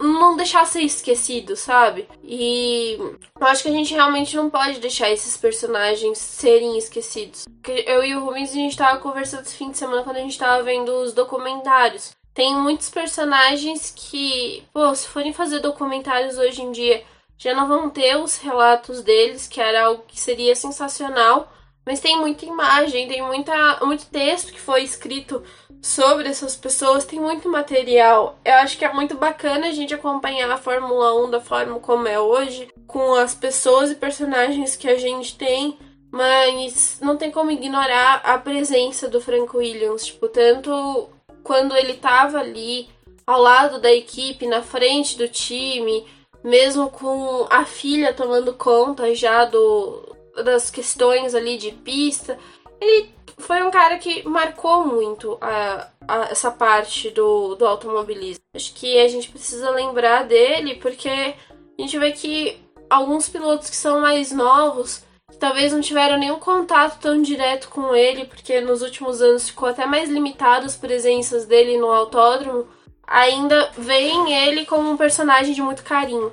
[0.00, 2.08] não deixar ser esquecido, sabe?
[2.22, 7.44] E eu acho que a gente realmente não pode deixar esses personagens serem esquecidos.
[7.66, 10.38] Eu e o Rubens a gente tava conversando esse fim de semana quando a gente
[10.38, 12.12] tava vendo os documentários.
[12.34, 17.02] Tem muitos personagens que, pô, se forem fazer documentários hoje em dia,
[17.42, 21.52] já não vão ter os relatos deles, que era algo que seria sensacional.
[21.84, 25.42] Mas tem muita imagem, tem muita, muito texto que foi escrito
[25.82, 28.38] sobre essas pessoas, tem muito material.
[28.44, 32.06] Eu acho que é muito bacana a gente acompanhar a Fórmula 1 da forma como
[32.06, 35.76] é hoje, com as pessoas e personagens que a gente tem,
[36.12, 41.10] mas não tem como ignorar a presença do Frank Williams, tipo, tanto
[41.42, 42.88] quando ele tava ali
[43.26, 46.06] ao lado da equipe, na frente do time,
[46.42, 52.38] mesmo com a filha tomando conta já do, das questões ali de pista.
[52.80, 58.42] Ele foi um cara que marcou muito a, a, essa parte do, do automobilismo.
[58.54, 61.34] Acho que a gente precisa lembrar dele porque a
[61.80, 65.04] gente vê que alguns pilotos que são mais novos
[65.38, 69.86] talvez não tiveram nenhum contato tão direto com ele, porque nos últimos anos ficou até
[69.86, 72.68] mais limitado as presenças dele no autódromo,
[73.12, 76.32] ainda veem ele como um personagem de muito carinho.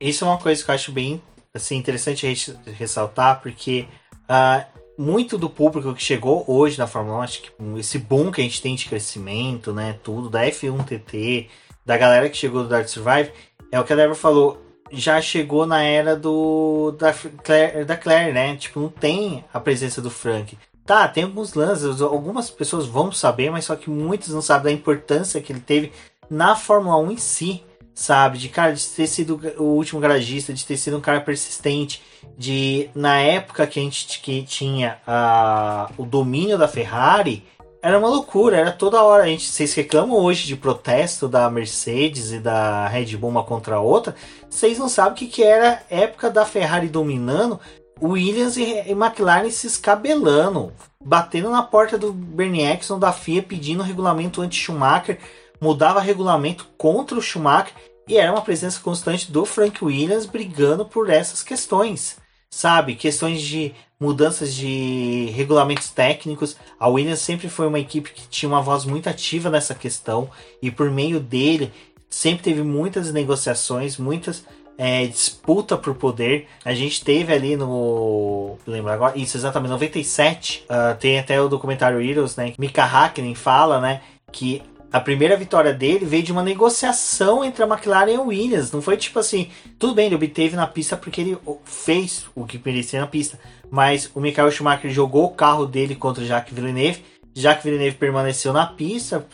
[0.00, 1.22] Isso é uma coisa que eu acho bem
[1.54, 2.26] assim, interessante
[2.66, 3.86] ressaltar, porque
[4.24, 4.64] uh,
[4.96, 8.44] muito do público que chegou hoje na Fórmula 1, acho que esse boom que a
[8.44, 11.48] gente tem de crescimento, né, tudo, da F1 TT,
[11.84, 13.32] da galera que chegou do Dark Survive,
[13.72, 14.62] é o que a Débora falou,
[14.92, 18.56] já chegou na era do da Claire, da Claire, né?
[18.56, 20.58] Tipo, não tem a presença do Frank.
[20.90, 24.80] Tá, tem alguns lances, algumas pessoas vão saber, mas só que muitas não sabem da
[24.80, 25.92] importância que ele teve
[26.28, 27.62] na Fórmula 1 em si
[27.94, 28.38] sabe?
[28.38, 32.02] De cara, de ter sido o último garagista, de ter sido um cara persistente,
[32.36, 37.44] de na época que a gente que tinha a, o domínio da Ferrari,
[37.82, 39.24] era uma loucura, era toda hora.
[39.24, 43.76] A gente, vocês reclamam hoje de protesto da Mercedes e da Red Bull uma contra
[43.76, 44.14] a outra,
[44.48, 47.60] vocês não sabem o que, que era época da Ferrari dominando,
[48.02, 50.72] Williams e, e McLaren se escabelando,
[51.04, 55.18] batendo na porta do Bernie Eccleston da FIA pedindo regulamento anti-Schumacher
[55.60, 57.74] mudava regulamento contra o Schumacher
[58.08, 62.16] e era uma presença constante do Frank Williams brigando por essas questões,
[62.48, 62.96] sabe?
[62.96, 66.56] Questões de mudanças de regulamentos técnicos.
[66.78, 70.30] A Williams sempre foi uma equipe que tinha uma voz muito ativa nessa questão
[70.62, 71.70] e por meio dele
[72.08, 74.44] sempre teve muitas negociações, muitas
[74.82, 76.48] é, disputa por poder.
[76.64, 78.56] A gente teve ali no.
[78.66, 79.18] Lembra agora?
[79.18, 80.64] Isso, exatamente, 97.
[80.64, 82.54] Uh, tem até o documentário Heroes, né?
[82.58, 84.00] Mika Hakkinen fala, né?
[84.32, 88.72] Que a primeira vitória dele veio de uma negociação entre a McLaren e a Williams.
[88.72, 92.58] Não foi tipo assim, tudo bem, ele obteve na pista porque ele fez o que
[92.64, 93.38] merecia na pista.
[93.70, 97.04] Mas o Michael Schumacher jogou o carro dele contra o Jacques Villeneuve.
[97.34, 99.26] Jacques Villeneuve permaneceu na pista,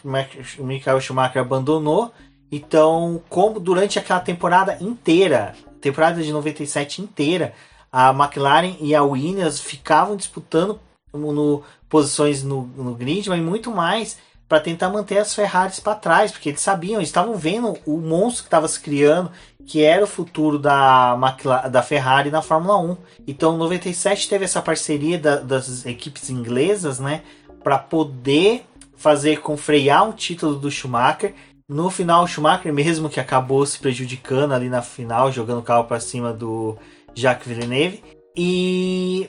[0.59, 2.13] o Michael Schumacher abandonou.
[2.51, 7.53] Então, como durante aquela temporada inteira, temporada de 97 inteira,
[7.93, 10.79] a McLaren e a Williams ficavam disputando
[11.13, 14.19] no, posições no, no grid, mas muito mais
[14.49, 18.45] para tentar manter as Ferraris para trás, porque eles sabiam, eles estavam vendo o monstro
[18.45, 19.31] que estava se criando,
[19.67, 22.97] que era o futuro da, McLaren, da Ferrari na Fórmula 1.
[23.27, 27.23] Então, 97 teve essa parceria da, das equipes inglesas, né,
[27.63, 28.65] para poder
[28.97, 31.35] fazer com frear um título do Schumacher.
[31.69, 35.85] No final, o Schumacher mesmo que acabou se prejudicando ali na final, jogando o carro
[35.85, 36.77] para cima do
[37.13, 38.05] Jacques Villeneuve.
[38.37, 39.29] E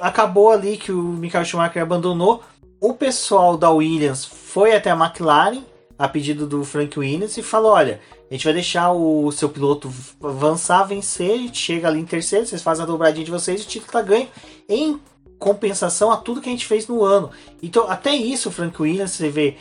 [0.00, 2.42] acabou ali que o Michael Schumacher abandonou.
[2.78, 5.62] O pessoal da Williams foi até a McLaren
[5.98, 7.98] a pedido do Frank Williams e falou: olha,
[8.30, 9.90] a gente vai deixar o seu piloto
[10.22, 14.02] avançar, vencer, chega ali em terceiro, vocês fazem a dobradinha de vocês o título tá
[14.02, 14.28] ganho
[14.68, 15.00] em
[15.44, 17.30] compensação a tudo que a gente fez no ano.
[17.62, 19.58] Então, até isso, o Frank Williams, você vê,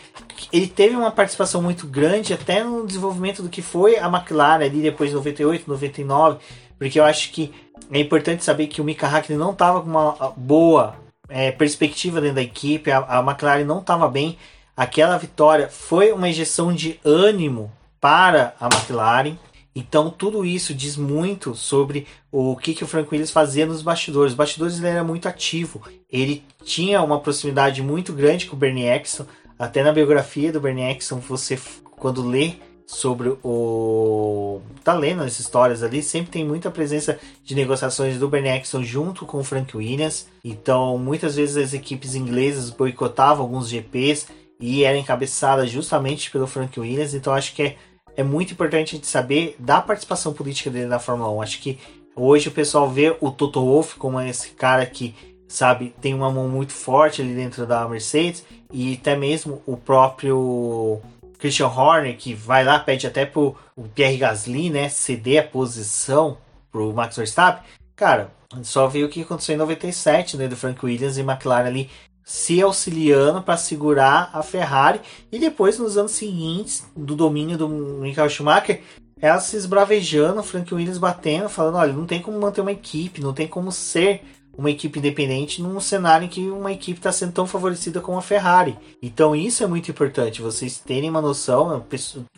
[0.51, 4.81] ele teve uma participação muito grande até no desenvolvimento do que foi a McLaren ali
[4.81, 6.39] depois de 98, 99,
[6.79, 7.53] porque eu acho que
[7.91, 10.95] é importante saber que o Mika Hakkinen não estava com uma boa
[11.27, 14.37] é, perspectiva dentro da equipe, a, a McLaren não estava bem.
[14.75, 17.69] Aquela vitória foi uma injeção de ânimo
[17.99, 19.35] para a McLaren.
[19.75, 24.33] Então tudo isso diz muito sobre o que, que o Frank Williams fazia nos bastidores.
[24.33, 25.81] Os bastidores ele era muito ativo.
[26.09, 29.25] Ele tinha uma proximidade muito grande com o Bernie Eccleston.
[29.57, 31.59] Até na biografia do Bernie Eccleston, você
[31.97, 32.53] quando lê
[32.85, 34.61] sobre o.
[34.83, 39.25] Tá lendo as histórias ali, sempre tem muita presença de negociações do Bernie Eccleston junto
[39.25, 40.27] com o Frank Williams.
[40.43, 44.27] Então, muitas vezes as equipes inglesas boicotavam alguns GPs
[44.59, 47.13] e era encabeçada justamente pelo Frank Williams.
[47.13, 47.75] Então, acho que é,
[48.15, 51.41] é muito importante a gente saber da participação política dele na Fórmula 1.
[51.41, 51.79] Acho que
[52.15, 55.15] hoje o pessoal vê o Toto Wolff como esse cara que
[55.47, 60.99] sabe, tem uma mão muito forte ali dentro da Mercedes e até mesmo o próprio
[61.37, 63.55] Christian Horner, que vai lá, pede até pro
[63.93, 66.37] Pierre Gasly, né, ceder a posição
[66.71, 67.63] pro Max Verstappen.
[67.95, 68.31] Cara,
[68.63, 71.89] só viu o que aconteceu em 97, né, do Frank Williams e McLaren ali
[72.23, 75.01] se auxiliando para segurar a Ferrari
[75.31, 78.81] e depois nos anos seguintes do domínio do Michael Schumacher,
[79.19, 83.33] ela se esbravejando, Frank Williams batendo, falando, olha, não tem como manter uma equipe, não
[83.33, 84.21] tem como ser
[84.57, 88.21] uma equipe independente num cenário em que uma equipe está sendo tão favorecida como a
[88.21, 88.77] Ferrari.
[89.01, 91.83] Então isso é muito importante, vocês terem uma noção,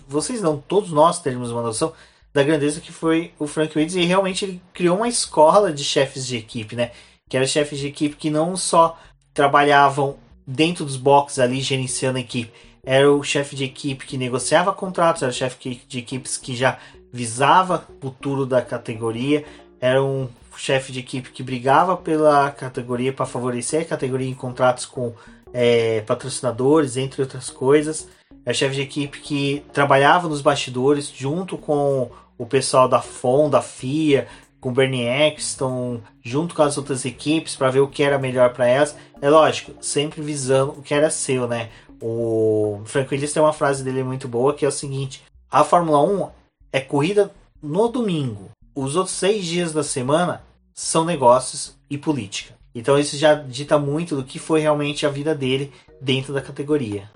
[0.07, 1.93] vocês não, todos nós termos uma noção
[2.33, 6.25] da grandeza que foi o Frank Williams e realmente ele criou uma escola de chefes
[6.25, 6.91] de equipe, né?
[7.29, 8.97] Que eram chefes de equipe que não só
[9.35, 10.15] trabalhavam
[10.47, 12.51] dentro dos boxes ali gerenciando a equipe,
[12.83, 16.79] era o chefe de equipe que negociava contratos, era o chefe de equipes que já
[17.11, 19.45] visava o futuro da categoria,
[19.79, 24.85] era um chefe de equipe que brigava pela categoria para favorecer a categoria em contratos
[24.85, 25.13] com
[25.53, 28.07] é, patrocinadores, entre outras coisas.
[28.45, 33.61] É chefe de equipe que trabalhava nos bastidores junto com o pessoal da FON, da
[33.61, 34.27] FIA,
[34.65, 38.67] com Bernie Eccleston, junto com as outras equipes para ver o que era melhor para
[38.67, 38.97] elas.
[39.21, 41.69] É lógico, sempre visando o que era seu, né?
[42.01, 46.29] O Frank tem uma frase dele muito boa que é o seguinte: a Fórmula 1
[46.73, 50.41] é corrida no domingo, os outros seis dias da semana
[50.73, 52.55] são negócios e política.
[52.73, 57.07] Então isso já dita muito do que foi realmente a vida dele dentro da categoria.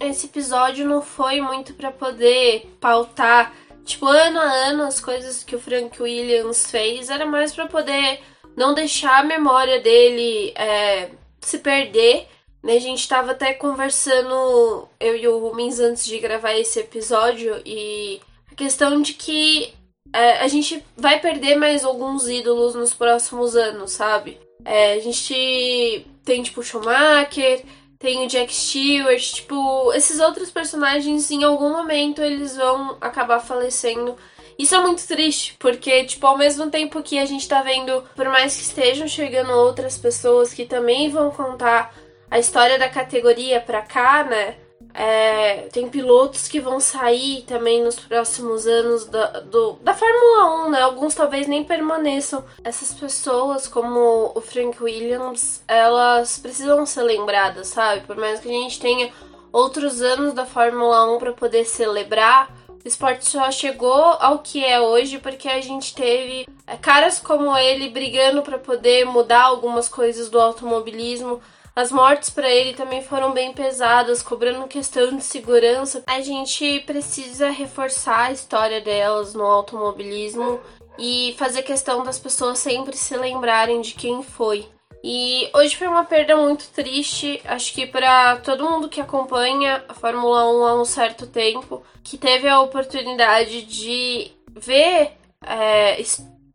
[0.00, 3.52] Esse episódio não foi muito para poder pautar,
[3.84, 8.20] tipo, ano a ano as coisas que o Frank Williams fez, era mais para poder
[8.56, 11.10] não deixar a memória dele é,
[11.40, 12.26] se perder.
[12.62, 12.74] Né?
[12.76, 18.20] A gente estava até conversando, eu e o Rumins, antes de gravar esse episódio, e
[18.50, 19.74] a questão de que
[20.12, 24.38] é, a gente vai perder mais alguns ídolos nos próximos anos, sabe?
[24.64, 27.62] É, a gente tem, tipo, Schumacher,
[28.04, 34.14] tem o Jack Stewart, tipo, esses outros personagens, em algum momento, eles vão acabar falecendo.
[34.58, 38.26] Isso é muito triste, porque, tipo, ao mesmo tempo que a gente tá vendo, por
[38.26, 41.94] mais que estejam chegando outras pessoas que também vão contar
[42.30, 44.56] a história da categoria pra cá, né?
[44.96, 50.70] É, tem pilotos que vão sair também nos próximos anos da, do, da Fórmula 1,
[50.70, 50.80] né?
[50.82, 52.44] Alguns talvez nem permaneçam.
[52.62, 58.06] Essas pessoas, como o Frank Williams, elas precisam ser lembradas, sabe?
[58.06, 59.12] Por mais que a gente tenha
[59.52, 64.80] outros anos da Fórmula 1 para poder celebrar, o esporte só chegou ao que é
[64.80, 70.28] hoje porque a gente teve é, caras como ele brigando para poder mudar algumas coisas
[70.28, 71.40] do automobilismo
[71.76, 76.02] as mortes para ele também foram bem pesadas, cobrando questão de segurança.
[76.06, 80.60] A gente precisa reforçar a história delas no automobilismo
[80.98, 84.68] e fazer questão das pessoas sempre se lembrarem de quem foi.
[85.06, 89.92] E hoje foi uma perda muito triste, acho que para todo mundo que acompanha a
[89.92, 95.10] Fórmula 1 há um certo tempo, que teve a oportunidade de vê
[95.44, 96.02] é,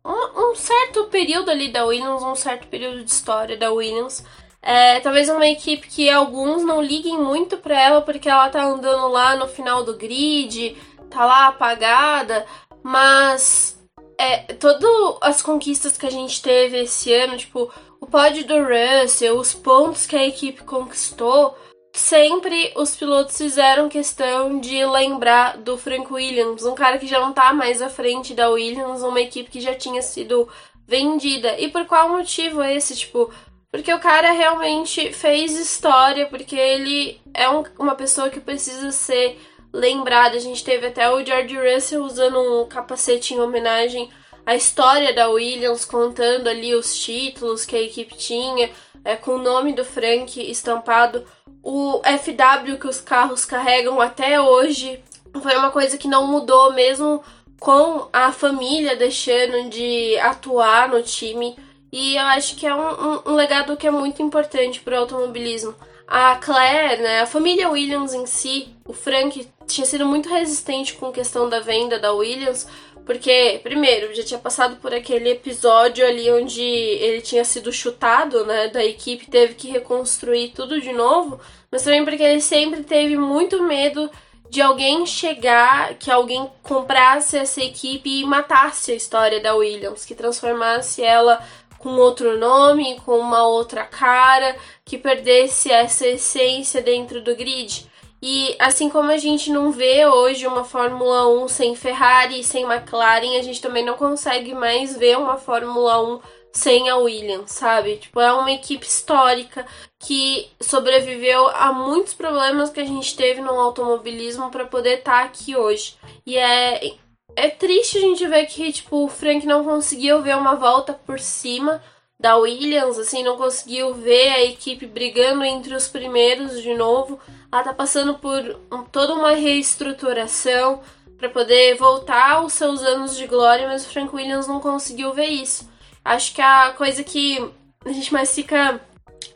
[0.04, 4.24] um, um, certo período ali da Williams, um certo período de história da Williams.
[4.62, 9.08] É, talvez uma equipe que alguns não liguem muito para ela porque ela tá andando
[9.08, 10.76] lá no final do grid,
[11.08, 12.46] tá lá apagada,
[12.82, 13.78] mas
[14.18, 19.38] é, todas as conquistas que a gente teve esse ano, tipo, o pódio do Russell,
[19.38, 21.56] os pontos que a equipe conquistou,
[21.92, 27.32] sempre os pilotos fizeram questão de lembrar do Frank Williams, um cara que já não
[27.32, 30.46] tá mais à frente da Williams, uma equipe que já tinha sido
[30.86, 31.58] vendida.
[31.58, 32.96] E por qual motivo esse?
[32.96, 33.30] Tipo,
[33.70, 39.40] porque o cara realmente fez história, porque ele é um, uma pessoa que precisa ser
[39.72, 40.36] lembrada.
[40.36, 44.10] A gente teve até o George Russell usando um capacete em homenagem
[44.44, 48.70] à história da Williams, contando ali os títulos que a equipe tinha,
[49.04, 51.24] é, com o nome do Frank estampado
[51.62, 55.02] o FW que os carros carregam até hoje
[55.42, 57.22] foi uma coisa que não mudou mesmo
[57.58, 61.56] com a família deixando de atuar no time.
[61.92, 65.00] E eu acho que é um, um, um legado que é muito importante para o
[65.00, 65.74] automobilismo.
[66.06, 71.06] A Claire, né, a família Williams em si, o Frank tinha sido muito resistente com
[71.06, 72.66] a questão da venda da Williams,
[73.06, 78.68] porque, primeiro, já tinha passado por aquele episódio ali onde ele tinha sido chutado, né,
[78.68, 83.62] da equipe, teve que reconstruir tudo de novo, mas também porque ele sempre teve muito
[83.62, 84.10] medo
[84.50, 90.14] de alguém chegar, que alguém comprasse essa equipe e matasse a história da Williams, que
[90.14, 91.40] transformasse ela
[91.80, 94.54] com outro nome, com uma outra cara,
[94.84, 97.90] que perdesse essa essência dentro do grid.
[98.22, 102.64] E assim como a gente não vê hoje uma Fórmula 1 sem Ferrari e sem
[102.64, 106.20] McLaren, a gente também não consegue mais ver uma Fórmula 1
[106.52, 107.96] sem a Williams, sabe?
[107.96, 109.64] Tipo, é uma equipe histórica
[109.98, 115.24] que sobreviveu a muitos problemas que a gente teve no automobilismo para poder estar tá
[115.24, 115.96] aqui hoje.
[116.26, 116.92] E é
[117.36, 121.18] é triste a gente ver que tipo o Frank não conseguiu ver uma volta por
[121.18, 121.82] cima
[122.18, 127.18] da Williams, assim, não conseguiu ver a equipe brigando entre os primeiros de novo.
[127.50, 130.82] Ela tá passando por um, toda uma reestruturação
[131.16, 135.28] para poder voltar aos seus anos de glória, mas o Frank Williams não conseguiu ver
[135.28, 135.68] isso.
[136.04, 137.38] Acho que a coisa que
[137.84, 138.80] a gente mais fica,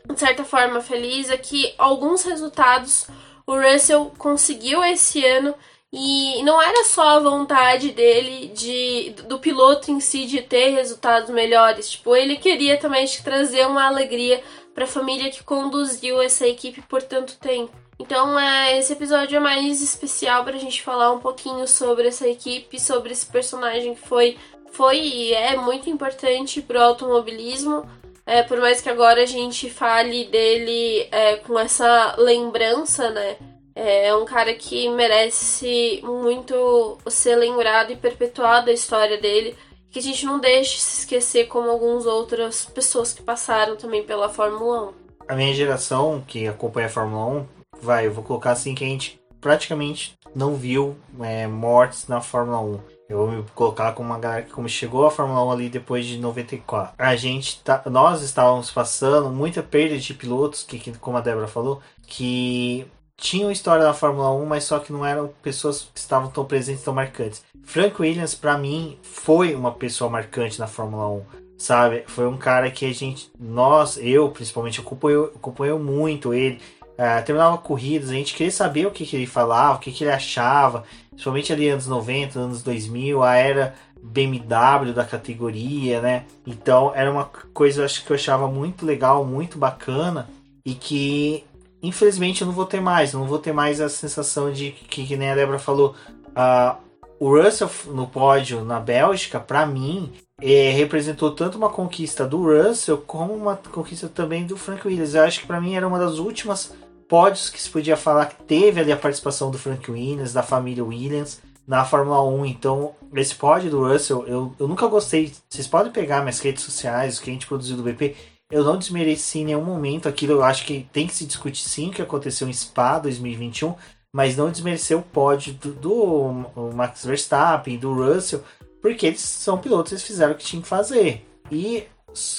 [0.07, 3.07] de certa forma, feliz é que alguns resultados
[3.47, 5.55] o Russell conseguiu esse ano
[5.97, 11.29] e não era só a vontade dele de do piloto em si de ter resultados
[11.29, 14.43] melhores, tipo, ele queria também trazer uma alegria
[14.73, 17.71] para a família que conduziu essa equipe por tanto tempo.
[17.97, 22.27] Então, é, esse episódio é mais especial para a gente falar um pouquinho sobre essa
[22.27, 24.37] equipe, sobre esse personagem que foi,
[24.73, 27.89] foi e é muito importante para o automobilismo.
[28.25, 33.37] É, por mais que agora a gente fale dele é, com essa lembrança, né?
[33.75, 39.55] É um cara que merece muito ser lembrado e perpetuado a história dele.
[39.91, 44.29] Que a gente não deixe se esquecer como algumas outras pessoas que passaram também pela
[44.29, 44.93] Fórmula 1.
[45.27, 47.45] A minha geração que acompanha a Fórmula 1,
[47.81, 52.59] vai, eu vou colocar assim que a gente praticamente não viu é, mortes na Fórmula
[52.59, 52.79] 1.
[53.07, 56.05] Eu vou me colocar como uma galera que como chegou à Fórmula 1 ali depois
[56.05, 56.95] de 94.
[56.97, 61.47] A gente tá, nós estávamos passando muita perda de pilotos que, que como a Débora
[61.47, 62.85] falou, que
[63.17, 66.83] tinham história da Fórmula 1, mas só que não eram pessoas que estavam tão presentes,
[66.83, 67.43] tão marcantes.
[67.63, 71.21] Frank Williams, para mim, foi uma pessoa marcante na Fórmula 1,
[71.57, 72.03] sabe?
[72.07, 76.59] Foi um cara que a gente, nós, eu principalmente, acompanhou, acompanhou muito ele.
[76.93, 80.05] Uh, terminava corridas, a gente queria saber o que, que ele falava, o que, que
[80.05, 86.25] ele achava, principalmente ali anos 90, anos 2000, a era BMW da categoria, né?
[86.47, 90.29] Então era uma coisa acho que eu achava muito legal, muito bacana
[90.65, 91.43] e que
[91.87, 95.05] infelizmente eu não vou ter mais, eu não vou ter mais a sensação de que,
[95.05, 95.95] que nem a Débora falou,
[96.29, 96.77] uh,
[97.19, 100.11] o Russell no pódio na Bélgica, para mim,
[100.41, 105.15] é, representou tanto uma conquista do Russell como uma conquista também do Frank Williams.
[105.15, 106.73] Eu acho que para mim era uma das últimas
[107.07, 110.83] pódios que se podia falar que teve ali a participação do Frank Williams, da família
[110.83, 112.45] Williams na Fórmula 1.
[112.47, 115.31] Então, esse pódio do Russell, eu, eu nunca gostei.
[115.49, 118.15] Vocês podem pegar minhas redes sociais, o que a gente produziu do BP
[118.55, 120.31] eu não desmereci em nenhum momento aquilo.
[120.31, 123.75] Eu acho que tem que se discutir sim o que aconteceu em Spa 2021,
[124.13, 128.41] mas não desmerecer o pódio do, do Max Verstappen, do Russell,
[128.81, 131.27] porque eles são pilotos, eles fizeram o que tinham que fazer.
[131.51, 131.83] E,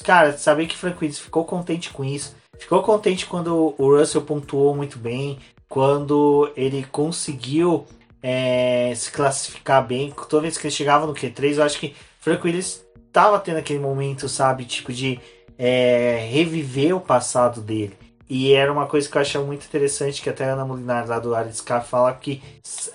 [0.03, 2.35] cara, saber que Frank Williams ficou contente com isso.
[2.59, 5.39] Ficou contente quando o Russell pontuou muito bem,
[5.69, 7.85] quando ele conseguiu
[8.23, 10.15] é, se classificar bem.
[10.31, 13.81] Toda vez que ele chegava no Q3, eu acho que Frank Williams estava tendo aquele
[13.81, 15.21] momento, sabe, tipo de
[15.59, 17.97] é, reviver o passado dele.
[18.29, 21.19] E era uma coisa que eu achava muito interessante, que até a Ana Molinar lá
[21.19, 22.43] do Ares fala que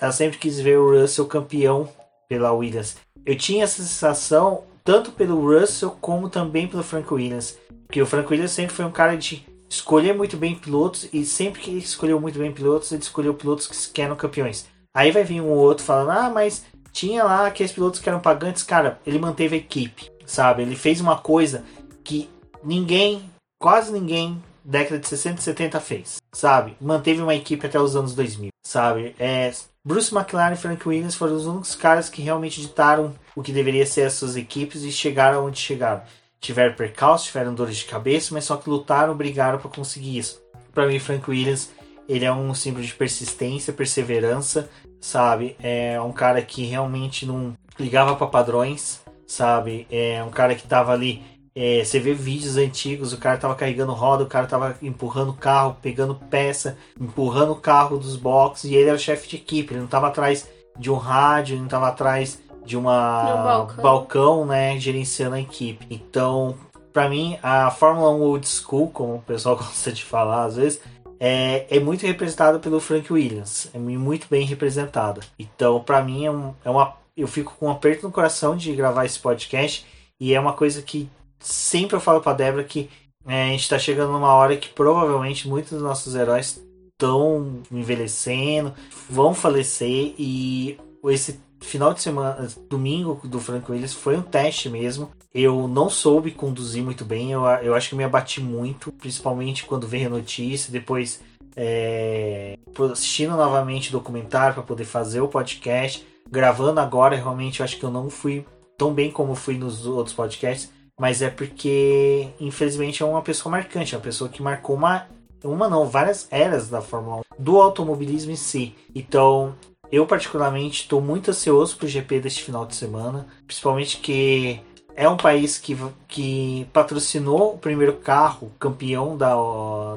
[0.00, 1.88] ela sempre quis ver o Russell campeão
[2.28, 2.96] pela Williams.
[3.24, 7.58] eu tinha essa sensação tanto pelo Russell como também pelo Frank Williams.
[7.86, 11.60] Porque o Frank Williams sempre foi um cara de escolher muito bem pilotos e sempre
[11.62, 14.66] que ele escolheu muito bem pilotos, ele escolheu pilotos que eram campeões.
[14.94, 18.62] Aí vai vir um outro falando, ah, mas tinha lá aqueles pilotos que eram pagantes.
[18.62, 20.62] Cara, ele manteve a equipe, sabe?
[20.62, 21.64] Ele fez uma coisa
[22.04, 22.28] que
[22.64, 26.76] ninguém, quase ninguém, década de 60 e 70 fez, sabe?
[26.80, 29.14] Manteve uma equipe até os anos 2000, sabe?
[29.18, 29.52] É,
[29.84, 33.84] Bruce McLaren e Frank Williams foram os únicos caras que realmente ditaram o que deveria
[33.84, 36.02] ser as suas equipes e chegaram onde chegaram.
[36.40, 40.40] Tiveram percalços, tiveram dores de cabeça, mas só que lutaram, brigaram para conseguir isso.
[40.72, 41.70] Para mim, Frank Williams,
[42.08, 44.68] ele é um símbolo de persistência, perseverança,
[45.00, 45.56] sabe?
[45.62, 49.86] É um cara que realmente não ligava para padrões, sabe?
[49.90, 51.22] É um cara que tava ali
[51.54, 55.36] é, você vê vídeos antigos, o cara tava carregando roda, o cara tava empurrando o
[55.36, 59.74] carro, pegando peça, empurrando o carro dos boxes e ele era o chefe de equipe,
[59.74, 60.48] ele não tava atrás
[60.78, 63.82] de um rádio, ele não tava atrás de uma um balcão.
[63.82, 65.86] balcão, né, gerenciando a equipe.
[65.90, 66.56] Então,
[66.92, 70.80] para mim, a Fórmula 1 Old School, como o pessoal gosta de falar às vezes,
[71.20, 75.20] é, é muito representada pelo Frank Williams, é muito bem representada.
[75.38, 78.72] Então, para mim, é, um, é uma, eu fico com um aperto no coração de
[78.74, 79.86] gravar esse podcast
[80.18, 81.08] e é uma coisa que
[81.42, 82.88] sempre eu falo pra Débora que
[83.26, 88.72] é, a gente tá chegando numa hora que provavelmente muitos dos nossos heróis estão envelhecendo,
[89.08, 95.10] vão falecer e esse final de semana, domingo do Frank Williams foi um teste mesmo.
[95.32, 99.86] Eu não soube conduzir muito bem, eu, eu acho que me abati muito, principalmente quando
[99.86, 101.20] veio a notícia, depois
[101.56, 102.58] é,
[102.90, 107.84] assistindo novamente o documentário para poder fazer o podcast, gravando agora, realmente eu acho que
[107.84, 108.44] eu não fui
[108.76, 110.70] tão bem como fui nos outros podcasts
[111.02, 115.08] mas é porque, infelizmente, é uma pessoa marcante, é uma pessoa que marcou uma,
[115.42, 118.72] uma não, várias eras da Fórmula 1, do automobilismo em si.
[118.94, 119.52] Então,
[119.90, 124.60] eu particularmente estou muito ansioso para o GP deste final de semana, principalmente que
[124.94, 125.76] é um país que,
[126.06, 129.34] que patrocinou o primeiro carro campeão da,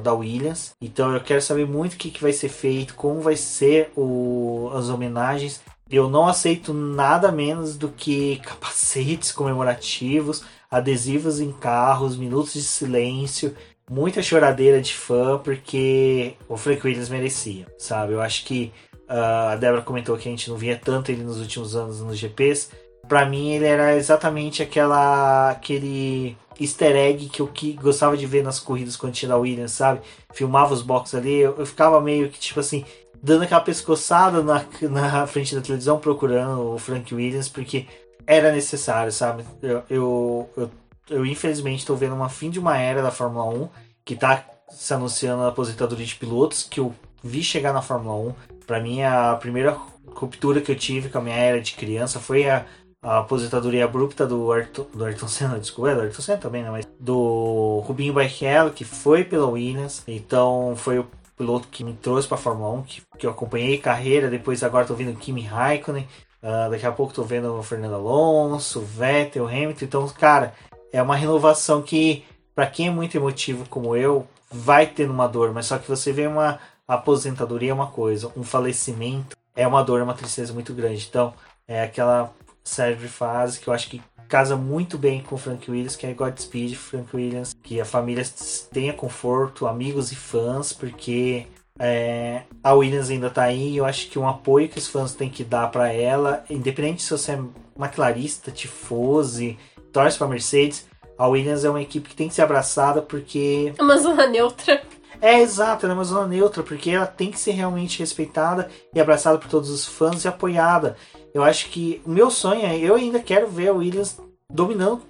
[0.02, 0.72] da Williams.
[0.82, 4.72] Então eu quero saber muito o que, que vai ser feito, como vai ser o,
[4.74, 5.60] as homenagens.
[5.88, 10.42] Eu não aceito nada menos do que capacetes comemorativos,
[10.76, 13.54] adesivos em carros, minutos de silêncio,
[13.90, 18.12] muita choradeira de fã, porque o Frank Williams merecia, sabe?
[18.12, 18.72] Eu acho que
[19.08, 22.18] uh, a Débora comentou que a gente não via tanto ele nos últimos anos nos
[22.18, 22.70] GPs.
[23.08, 28.42] Para mim, ele era exatamente aquela aquele easter egg que eu que gostava de ver
[28.42, 30.00] nas corridas quando tinha da Williams, sabe?
[30.32, 32.84] Filmava os boxes ali, eu, eu ficava meio que tipo assim,
[33.22, 37.86] dando aquela pescoçada na, na frente da televisão procurando o Frank Williams, porque
[38.26, 39.44] era necessário, sabe?
[39.62, 40.70] Eu, eu, eu,
[41.10, 43.68] eu infelizmente estou vendo uma fim de uma era da Fórmula 1
[44.04, 48.34] que está se anunciando a aposentadoria de pilotos que eu vi chegar na Fórmula 1.
[48.66, 52.48] Para mim, a primeira ruptura que eu tive com a minha era de criança foi
[52.48, 52.64] a,
[53.02, 56.70] a aposentadoria abrupta do Ayrton, do Ayrton Senna, desculpa, é do Ayrton Senna também, né?
[56.70, 60.02] Mas do Rubinho Barrichello, que foi pela Williams.
[60.06, 61.06] Então, foi o
[61.36, 64.30] piloto que me trouxe para a Fórmula 1, que, que eu acompanhei carreira.
[64.30, 66.08] Depois, agora estou vendo Kimi Raikkonen.
[66.46, 69.84] Uh, daqui a pouco tô vendo o Fernando Alonso, Vettel, Hamilton.
[69.84, 70.54] Então, cara,
[70.92, 72.24] é uma renovação que,
[72.54, 75.52] para quem é muito emotivo como eu, vai ter uma dor.
[75.52, 79.98] Mas só que você vê uma aposentadoria é uma coisa, um falecimento é uma dor,
[79.98, 81.04] é uma tristeza muito grande.
[81.10, 81.34] Então,
[81.66, 82.32] é aquela
[82.62, 86.06] série de fases que eu acho que casa muito bem com o Frank Williams, que
[86.06, 88.24] é Godspeed, Frank Williams, que a família
[88.72, 94.18] tenha conforto, amigos e fãs, porque é, a Williams ainda tá aí, eu acho que
[94.18, 97.40] um apoio que os fãs têm que dar para ela, independente se você é
[97.76, 99.58] maquilarista, tifose,
[99.92, 100.86] torce para Mercedes,
[101.18, 103.72] a Williams é uma equipe que tem que ser abraçada porque.
[103.76, 104.82] É uma zona neutra.
[105.20, 109.00] É exato, ela é uma zona neutra, porque ela tem que ser realmente respeitada e
[109.00, 110.96] abraçada por todos os fãs e apoiada.
[111.32, 114.18] Eu acho que o meu sonho é, eu ainda quero ver a Williams
[114.50, 115.02] dominando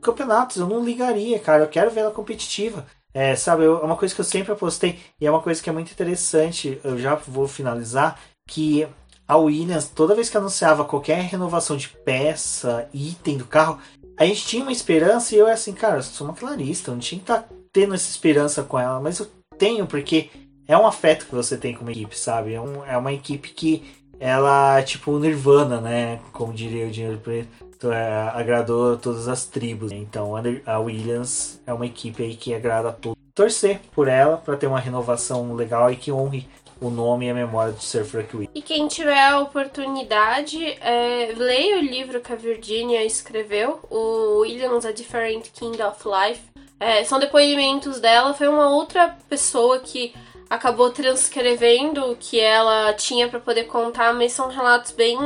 [0.00, 2.86] campeonatos, eu não ligaria, cara, eu quero ver ela competitiva.
[3.12, 5.72] É, sabe, é uma coisa que eu sempre apostei, e é uma coisa que é
[5.72, 8.86] muito interessante, eu já vou finalizar, que
[9.26, 13.78] a Williams, toda vez que anunciava qualquer renovação de peça, item do carro,
[14.16, 17.00] a gente tinha uma esperança e eu assim, cara, eu sou uma clarista, eu não
[17.00, 20.30] tinha que estar tá tendo essa esperança com ela, mas eu tenho, porque
[20.66, 22.54] é um afeto que você tem com uma equipe, sabe?
[22.54, 23.84] É, um, é uma equipe que
[24.18, 26.20] ela, tipo, Nirvana, né?
[26.32, 29.92] Como diria o Dinheiro Preto é, agradou todas as tribos.
[29.92, 30.32] Então
[30.66, 33.18] a Williams é uma equipe aí que agrada a todos.
[33.34, 36.46] Torcer por ela para ter uma renovação legal e que honre
[36.80, 38.52] o nome e a memória do Sir Frank Williams.
[38.54, 44.86] E quem tiver a oportunidade, é, leia o livro que a Virginia escreveu, o Williams
[44.86, 46.42] A Different Kind of Life.
[46.78, 50.14] É, são depoimentos dela, foi uma outra pessoa que
[50.48, 55.16] acabou transcrevendo o que ela tinha para poder contar, mas são relatos bem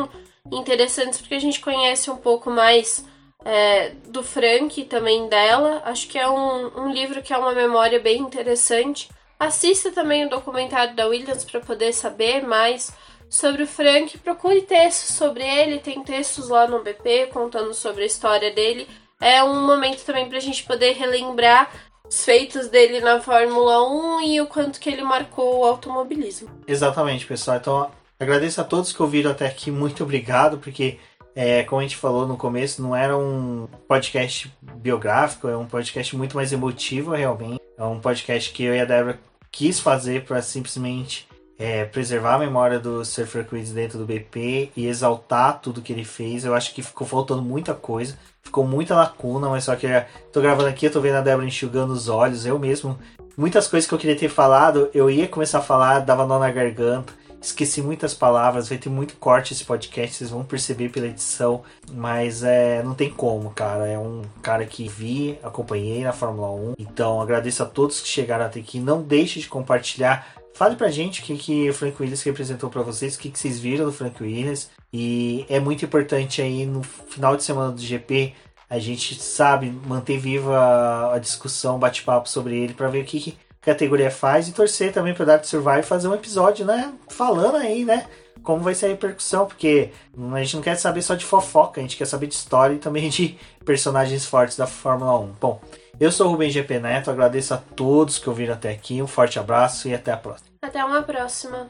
[0.53, 3.05] interessantes porque a gente conhece um pouco mais
[3.45, 5.83] é, do Frank também dela.
[5.85, 9.09] Acho que é um, um livro que é uma memória bem interessante.
[9.39, 12.93] Assista também o documentário da Williams para poder saber mais
[13.29, 14.17] sobre o Frank.
[14.19, 18.87] Procure textos sobre ele, tem textos lá no BP contando sobre a história dele.
[19.21, 21.71] É um momento também para a gente poder relembrar
[22.07, 26.51] os feitos dele na Fórmula 1 e o quanto que ele marcou o automobilismo.
[26.67, 27.57] Exatamente, pessoal.
[27.57, 29.71] Então, agradeço a todos que ouviram até aqui.
[29.71, 30.99] Muito obrigado, porque
[31.35, 36.17] é, como a gente falou no começo, não era um podcast biográfico, é um podcast
[36.17, 37.61] muito mais emotivo, realmente.
[37.77, 39.19] É um podcast que eu e a Débora
[39.51, 41.27] quis fazer para simplesmente
[41.59, 46.05] é, preservar a memória do Surfer Quiz dentro do BP e exaltar tudo que ele
[46.05, 46.45] fez.
[46.45, 49.89] Eu acho que ficou faltando muita coisa, ficou muita lacuna, mas só que
[50.33, 52.97] tô gravando aqui, eu tô vendo a Débora enxugando os olhos, eu mesmo.
[53.37, 56.51] Muitas coisas que eu queria ter falado, eu ia começar a falar, dava nó na
[56.51, 57.13] garganta
[57.45, 62.43] esqueci muitas palavras, vai ter muito corte esse podcast, vocês vão perceber pela edição, mas
[62.43, 63.87] é, não tem como, cara.
[63.87, 68.47] É um cara que vi, acompanhei na Fórmula 1, então agradeço a todos que chegaram
[68.47, 68.81] até aqui.
[68.81, 70.27] Não deixe de compartilhar.
[70.55, 73.39] Fale pra gente o que, que o Frank Williams representou para vocês, o que, que
[73.39, 74.71] vocês viram do Frank Williams.
[74.93, 78.33] E é muito importante aí no final de semana do GP
[78.69, 83.37] a gente sabe manter viva a discussão, bate-papo sobre ele para ver o que, que
[83.65, 86.93] categoria faz e torcer também para Dark Survive fazer um episódio, né?
[87.09, 88.07] Falando aí, né?
[88.43, 89.91] Como vai ser a repercussão, porque
[90.33, 92.79] a gente não quer saber só de fofoca, a gente quer saber de história e
[92.79, 95.33] também de personagens fortes da Fórmula 1.
[95.41, 95.61] Bom,
[95.99, 99.39] eu sou o Rubem GP Neto, agradeço a todos que ouviram até aqui, um forte
[99.39, 100.51] abraço e até a próxima.
[100.61, 101.69] Até uma próxima.